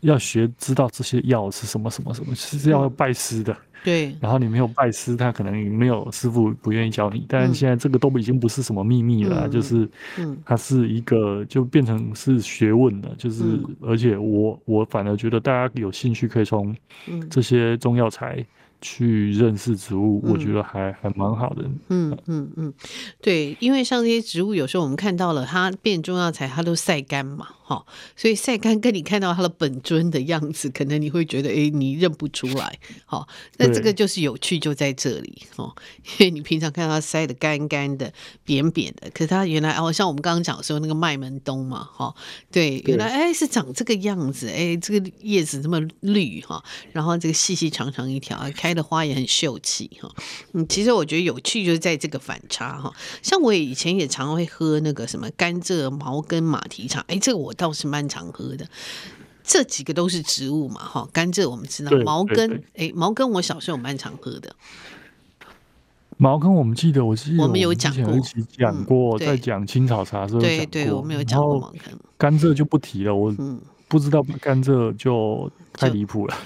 [0.00, 3.56] 要学知道这些药是什么什么什么，是要拜师的。
[3.84, 7.24] 对，然后你没有拜师，他可能没有师傅不愿意教你。
[7.28, 9.88] 但是现在这个都已经不是什么秘密了，就是，
[10.44, 13.14] 它是一个就变成是学问了。
[13.16, 13.44] 就是，
[13.80, 16.74] 而且我我反而觉得大家有兴趣可以从
[17.30, 18.44] 这些中药材。
[18.80, 21.64] 去认识植物，我觉得还、嗯、还蛮好的。
[21.88, 22.72] 嗯嗯嗯，
[23.20, 33.26] 对，因为像这些植物，有时候我们看到了它变中药材，它都晒干嘛，哈，所以晒干跟你看到它的本尊的样子，可能你会觉得，哎，你认不出来，好，
[33.56, 35.74] 那这个就是有趣就在这里，哦，
[36.20, 38.12] 因为你平常看到它晒得干干的、
[38.44, 42.14] 扁扁的，可是它原来哦，像我们刚刚讲说那个麦门冬嘛，哈，
[42.52, 46.62] 对，原来哎是长这个样子，哎，这个叶子这么绿哈，
[46.92, 48.67] 然后这个细细长长一条，看。
[48.68, 50.14] 开的花也很秀气哈，
[50.52, 52.92] 嗯，其实我觉得有趣就是在这个反差哈。
[53.22, 58.68] 像我以前也常会喝那个什么甘蔗、茅根、马蹄茶，哎，这个我倒是蛮常喝的。
[59.42, 64.54] 这几个都是植物嘛哈，甘蔗我们知道，茅根，哎，茅根我小时候蛮常喝的。
[66.18, 71.98] 茅根，我们记得，我记得我们有讲过，一起讲过，在讲青草茶的时候，对对，我们有讲过茅根。
[72.18, 73.34] 甘蔗就不提了，我
[73.88, 76.36] 不知道甘蔗就太离谱了。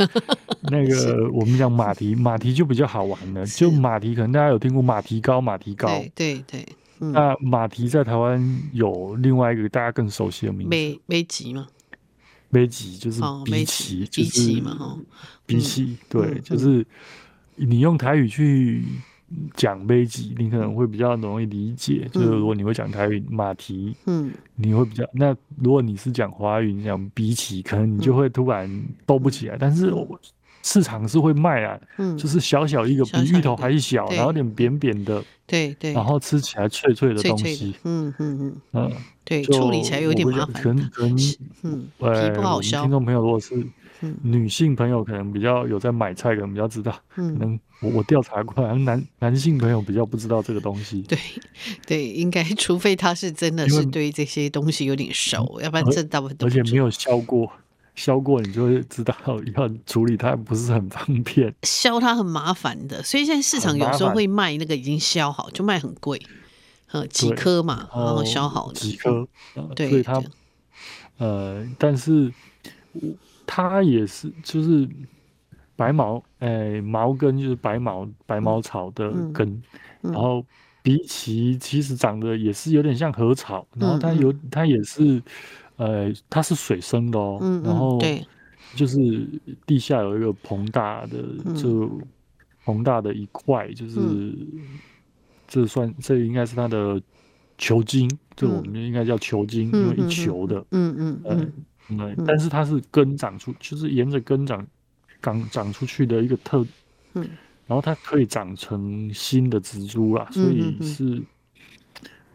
[0.62, 6.66] 那个我们讲马蹄，马蹄就比较好玩了，就马蹄可能大家有听过马蹄糕，马蹄糕，对对。
[6.98, 11.66] 那马蹄在台湾有另外一个大家更熟悉的名字，梅梅吉嘛？
[12.48, 14.98] 梅吉就是荸荠，荸荠嘛，哈，
[15.46, 16.86] 荸荠，对，就是
[17.56, 18.84] 你用台语去
[19.54, 22.08] 讲杯级，你可能会比较容易理解。
[22.12, 25.04] 就是如果你会讲台语马蹄，嗯，你会比较。
[25.12, 28.70] 那如果你是讲华语，你讲比起，可能你就会突然
[29.06, 29.56] 兜不起来。
[29.58, 30.20] 但是我。
[30.64, 38.92] 市场是会卖啊，嗯，就是小小一个，比芋头还小，然后有点扁扁的，对对，然后吃起来脆脆的东西，嗯嗯嗯嗯，
[39.24, 41.16] 对，处理起来有点麻烦，可能可能，
[41.64, 42.80] 嗯，皮不好削。
[42.80, 43.56] 听众朋友如果是
[44.22, 51.18] 女性朋友，可能比较有在买菜，可能比较知道，可能我我调查过来，男男性朋友比较不知道这个东西，对
[51.86, 57.50] 对，应该除非他是真的是对这些东西有点熟，要不然这大部分而且没有削过。
[57.94, 59.14] 削过你就会知道
[59.54, 66.18] 要处理它不是很方便，削它很麻烦的，所以现在市场有时候会卖那个已经削好，就卖很贵，
[66.90, 68.80] 呃，几颗嘛，然后削好的。
[68.80, 69.28] 几颗，
[69.76, 70.22] 对，所以它，
[71.18, 72.32] 呃，但是
[73.46, 74.88] 它也是就是
[75.76, 79.62] 白毛，哎，毛根就是白毛白毛草的根，
[80.00, 80.44] 然后
[80.82, 85.22] 荸荠其实长得也是有点像禾草，然后它有它也是。
[85.76, 87.98] 呃，它是水生的哦，然后
[88.76, 89.26] 就是
[89.66, 91.90] 地下有一个膨大的，嗯、就
[92.64, 94.78] 膨大的一块，就是、嗯、
[95.48, 97.02] 这算这应该是它的
[97.58, 101.52] 球茎，这、嗯、我们应该叫球茎，嗯、因为一球的，嗯嗯嗯，
[101.88, 104.66] 嗯，但是它是根长出，就是沿着根长
[105.20, 106.66] 长长出去的一个特，
[107.14, 107.28] 嗯，
[107.66, 111.22] 然后它可以长成新的植株啦，所以是，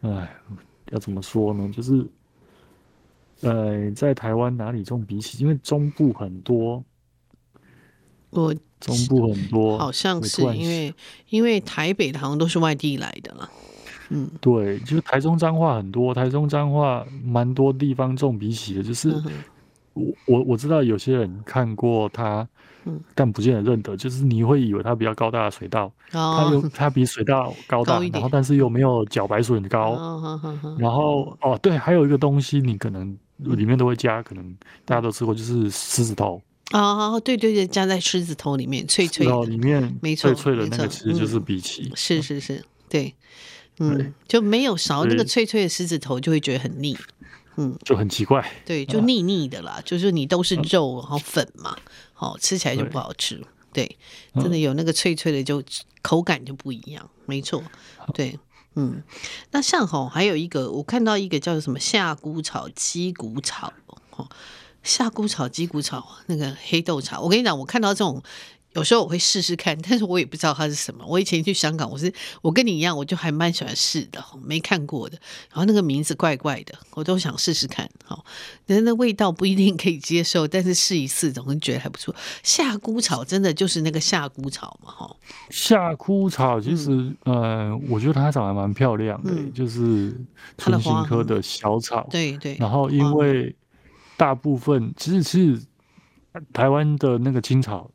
[0.01, 0.57] 哎、嗯，
[0.91, 1.71] 要怎么说呢？
[1.73, 2.05] 就是。
[3.41, 5.37] 呃，在台湾哪里种比起？
[5.43, 6.83] 因为中部很多，
[8.31, 10.91] 我中部很多，好像是因为
[11.29, 13.47] 因为台北的好像都是外地来的啦。
[14.10, 19.24] 嗯，对，就是台中彰化很多，台中彰化蛮多地方种荸荠的，就是、嗯、
[19.93, 22.47] 我我我知道有些人看过它。
[23.14, 34.55] 但不见得认得，就是你会以为它比较高大的水稻，哦、它又它比水稻高大，高然后但是又没有茭白笋高，哦、然后哦对，还有一个东西你可能里面都会加，可能
[34.86, 36.41] 大家都吃过，就是狮子头。
[36.72, 43.14] 哦，对对对，加在狮子头里面脆脆的，里面没错，脆脆的那个其实就是荸荠，是是是，对，
[43.80, 46.97] 嗯，就没有勺那个脆脆的狮子头就会觉得很腻。
[47.59, 51.75] 嗯，就很奇怪，对，就腻腻的啦，啊、就是你都是肉，然后粉嘛，
[52.13, 53.97] 好吃起来就不好吃，对，
[54.36, 55.63] 对，真的有那个脆脆的，就
[56.03, 57.63] 口感就不一样，没错，
[58.13, 58.38] 对，
[58.75, 59.01] 嗯，
[59.49, 63.73] 那像吼还有一个，我看到一个叫做什么夏菇炒、鸡骨草，
[64.11, 64.30] 哦，
[64.84, 68.21] 夏菇炒、鸡骨草，那个黑豆茶，我跟你讲，我看到这种。
[68.74, 71.03] 有时候我会试试看，但是我也不知道它是什么。
[71.07, 72.13] 我以前去香港，我是
[72.43, 75.18] 我跟你一样，我就还蛮喜欢试的，没看过的。
[75.49, 77.89] 然后那个名字怪怪的，我都想试试看。
[78.03, 78.24] 好，
[78.68, 82.15] 人的味道不一定可以接受，但是试一试总是觉得还不错。
[82.43, 84.91] 夏枯草真的就是那个夏枯草嘛？
[84.91, 85.15] 哈，
[85.49, 86.91] 夏枯草其实，
[87.26, 90.15] 嗯、呃，我觉得它长得蛮漂亮的，嗯、就是
[90.55, 92.07] 唇形科的小草。
[92.11, 92.55] 对对。
[92.59, 93.55] 然后因为
[94.18, 95.59] 大部分其实其实
[96.53, 97.89] 台湾的那个青草。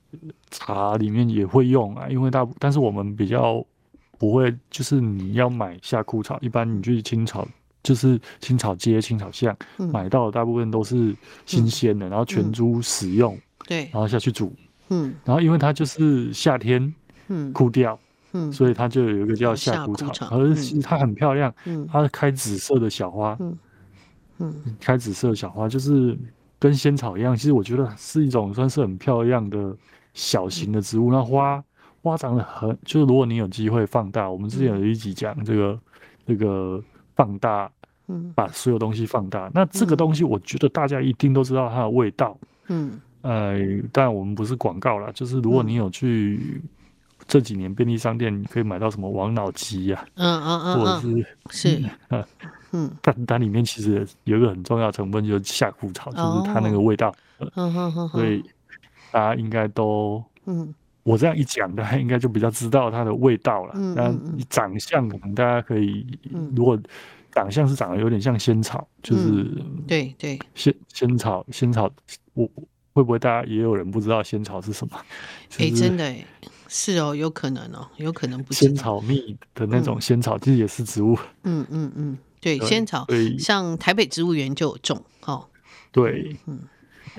[0.51, 3.65] 茶里面也会用啊，因为大，但是我们比较
[4.19, 7.47] 不会，就是你要买夏枯草，一般你去青草，
[7.83, 13.37] 就是青草街、青草巷、嗯、买到的大部分都是新鲜的，嗯、然后全株使用，
[13.67, 14.55] 对、嗯，然后下去煮，
[14.91, 16.95] 嗯，然后因为它就是夏天，
[17.29, 17.99] 嗯，枯掉，
[18.33, 23.59] 嗯，所以它就有一个叫夏枯草，而且、嗯、其实它很漂亮，嗯，它开紫色的小花，嗯，
[24.39, 26.17] 嗯，开紫色的小花就是
[26.61, 29.77] 跟仙草一样，其实我觉得是一种算是很漂亮的。
[30.15, 31.63] 小型的植物，那花
[32.03, 35.79] 花长得很，就是如果你有机会放大，我们之前有一集讲这个
[36.27, 36.83] 这个
[37.15, 37.71] 放大，
[38.09, 39.51] 嗯，把所有东西放大。
[39.55, 42.37] 那这个东西，我觉得大家一定都知道它的味道，
[42.67, 43.57] 嗯，呃，
[43.93, 46.61] 但我们不是广告啦，就是如果你有去
[47.29, 51.91] 这几年便利商店，你可以买到什么王老吉呀，嗯嗯嗯，或者是是，
[52.73, 58.43] 嗯， 但它里面其实有一个很重要成分，就是夏枯草，就是它那个味道，嗯嗯嗯，所以。
[59.13, 63.75] 大家应该都，嗯，我这样一讲，大家应该就比较知道它的味道了。
[63.77, 66.07] 嗯，但长相可能大家可以，
[66.57, 66.79] 如果
[67.31, 69.47] 长相是长得有点像仙草，就是
[69.87, 71.91] 对对仙仙草仙草，
[72.35, 72.49] 我
[72.95, 74.97] 会不会大家也有人不知道仙草是什么？
[75.59, 76.15] 哎、欸，真的
[76.69, 81.19] 是哦，有可能哦，有可能不是仙草蜜的那种仙草，嗯、其实也是植物。
[81.45, 83.07] 嗯嗯嗯，对，对仙草，
[83.39, 85.47] 像台北植物园就有种哦。
[85.91, 86.61] 对，嗯，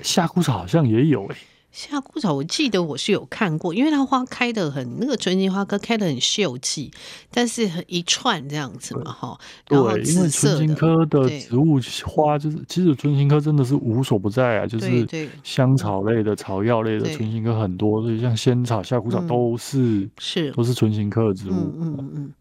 [0.02, 1.36] 夏枯草好像也有哎。
[1.74, 6.88] 夏枯草，我记得我是有看过，因为它花开的很，那个纯情花科开的很秀气，
[7.32, 9.36] 但是很一串这样子嘛，哈。
[9.66, 21.54] 对，因为纯情科的植物花就是，其实纯情科真的是无所不在啊，就是香草类的、草药类的纯情科很多，所以像仙草、夏枯草都是是都是纯情科的植物。
[21.54, 22.32] 嗯嗯嗯。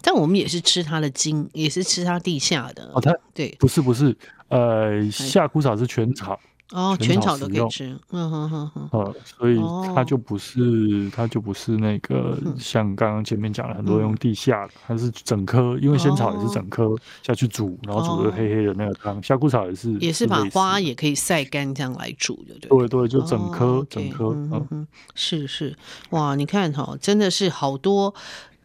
[0.00, 2.90] 但我们也是吃它的茎，也是吃它地下的。
[2.92, 4.16] 哦，它对，不是不是，
[4.48, 6.36] 呃，夏枯草是全草。
[6.72, 9.60] 哦，全草都可以吃，嗯哼哼哼，呃，所以
[9.94, 25.76] 它就不是，它就不是那个像刚刚前面讲了很多用地下的，它是整颗，因为仙草也是整颗下去煮，然后煮的黑黑的那个汤，夏枯草也是，也是把花也可以晒干这样来煮的，对对对，就整颗整颗，嗯哼，是是，
[26.10, 28.14] 哇，你看哈，真的是好多，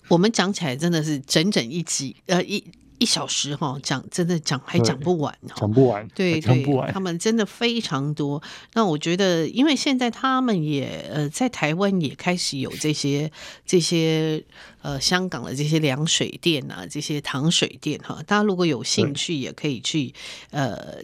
[0.08, 2.64] 我们讲起来真的是整整一集，呃一。
[3.00, 8.42] 一小时哈讲，真的讲还讲不完，讲不完，对对，他们真的非常多。
[8.74, 13.32] 那我觉得，因为现在他们也呃在台湾也开始有这些
[13.66, 14.44] 这些
[14.82, 20.14] 呃香港的这些凉水店啊，这些糖水店哈，大家如果有兴趣也可以去
[20.52, 21.04] 呃。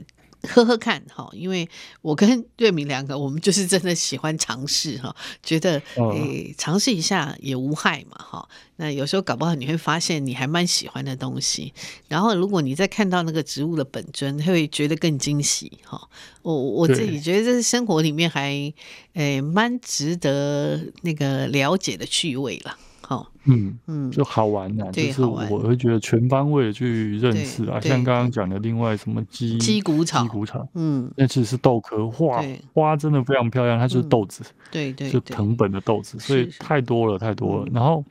[0.50, 1.68] 喝喝看哈，因为
[2.02, 8.48] 我跟瑞敏两个，我们就是真的喜欢尝试哈，觉得诶尝试一下也无害嘛哈。
[8.76, 11.74] 那有时候搞不好你会发现你还蛮喜欢的东西，
[12.08, 16.10] 然后如果你再看到那个植物的本尊，会觉得更惊喜哈。
[16.41, 18.74] 我我自己觉得这是生活里面还
[19.14, 22.78] 诶蛮值得那个了解的趣味了。
[23.06, 32.41] 好，嗯嗯，就好玩呐，就是我会觉得全方位的去认识啊，像刚刚讲的另外什么鸡鸡骨草，鸡骨草，嗯，那其实是豆科，花
[32.74, 37.68] 花真的非常漂亮，它就是豆子，对对，就藤本的豆子，所以太多了太多了。
[37.74, 38.04] 然后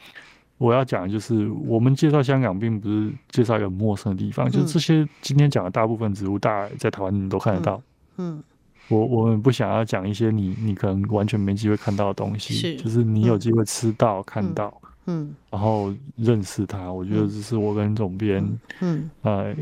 [0.59, 7.83] 我要讲的就是，我们介绍香港并不是介绍一个陌生的地方，就是这些今天讲的大部分植物，大家在台湾你都看得到。
[8.19, 8.43] 嗯，
[8.89, 14.73] 我我们不想要讲一些你你可能完全没机会看到的东西，就是你有机会吃到看到。
[15.07, 18.41] 嗯，然后认识他，我觉得这是我跟总编，
[18.81, 19.53] 嗯，呃，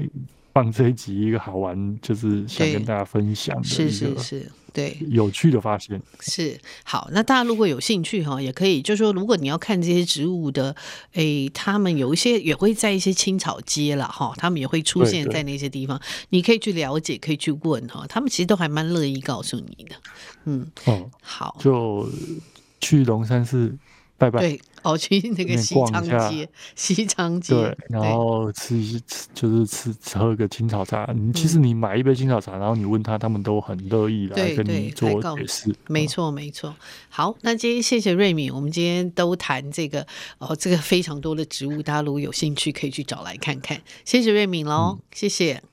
[0.52, 7.08] 放这一集一个好玩，就是想跟大家分享的是是是，对，有趣的发现是好。
[7.12, 10.74] 那大家如果有兴趣哈，也可以，就是说，如果你要看这些植物的，
[11.12, 16.00] 诶，他们有一些也会在一些青草街了哈，他们也会出现在那些地方，
[16.30, 19.96] 你可以去了解，可以去问哈，他们其实都还蛮乐意告诉你的。
[20.44, 22.08] 嗯，哦，好，就
[22.80, 23.76] 去龙山寺
[24.16, 24.40] 拜拜。
[24.40, 24.60] 对。
[24.82, 31.10] 哦，去那个西昌街，西昌街，对，然后吃一吃，就是吃喝个青草茶。
[31.14, 35.74] 你其实你买一杯青草茶，然后你问他，他们都很乐意来跟你做解释。
[35.88, 36.74] 没错，没错。
[37.08, 40.06] 好，那今天谢谢瑞敏，我们今天都谈这个
[40.38, 43.80] 哦，这个非常多的植物，大家如果有兴趣可以去找来看看。
[44.04, 45.62] 谢谢瑞敏喽，谢谢，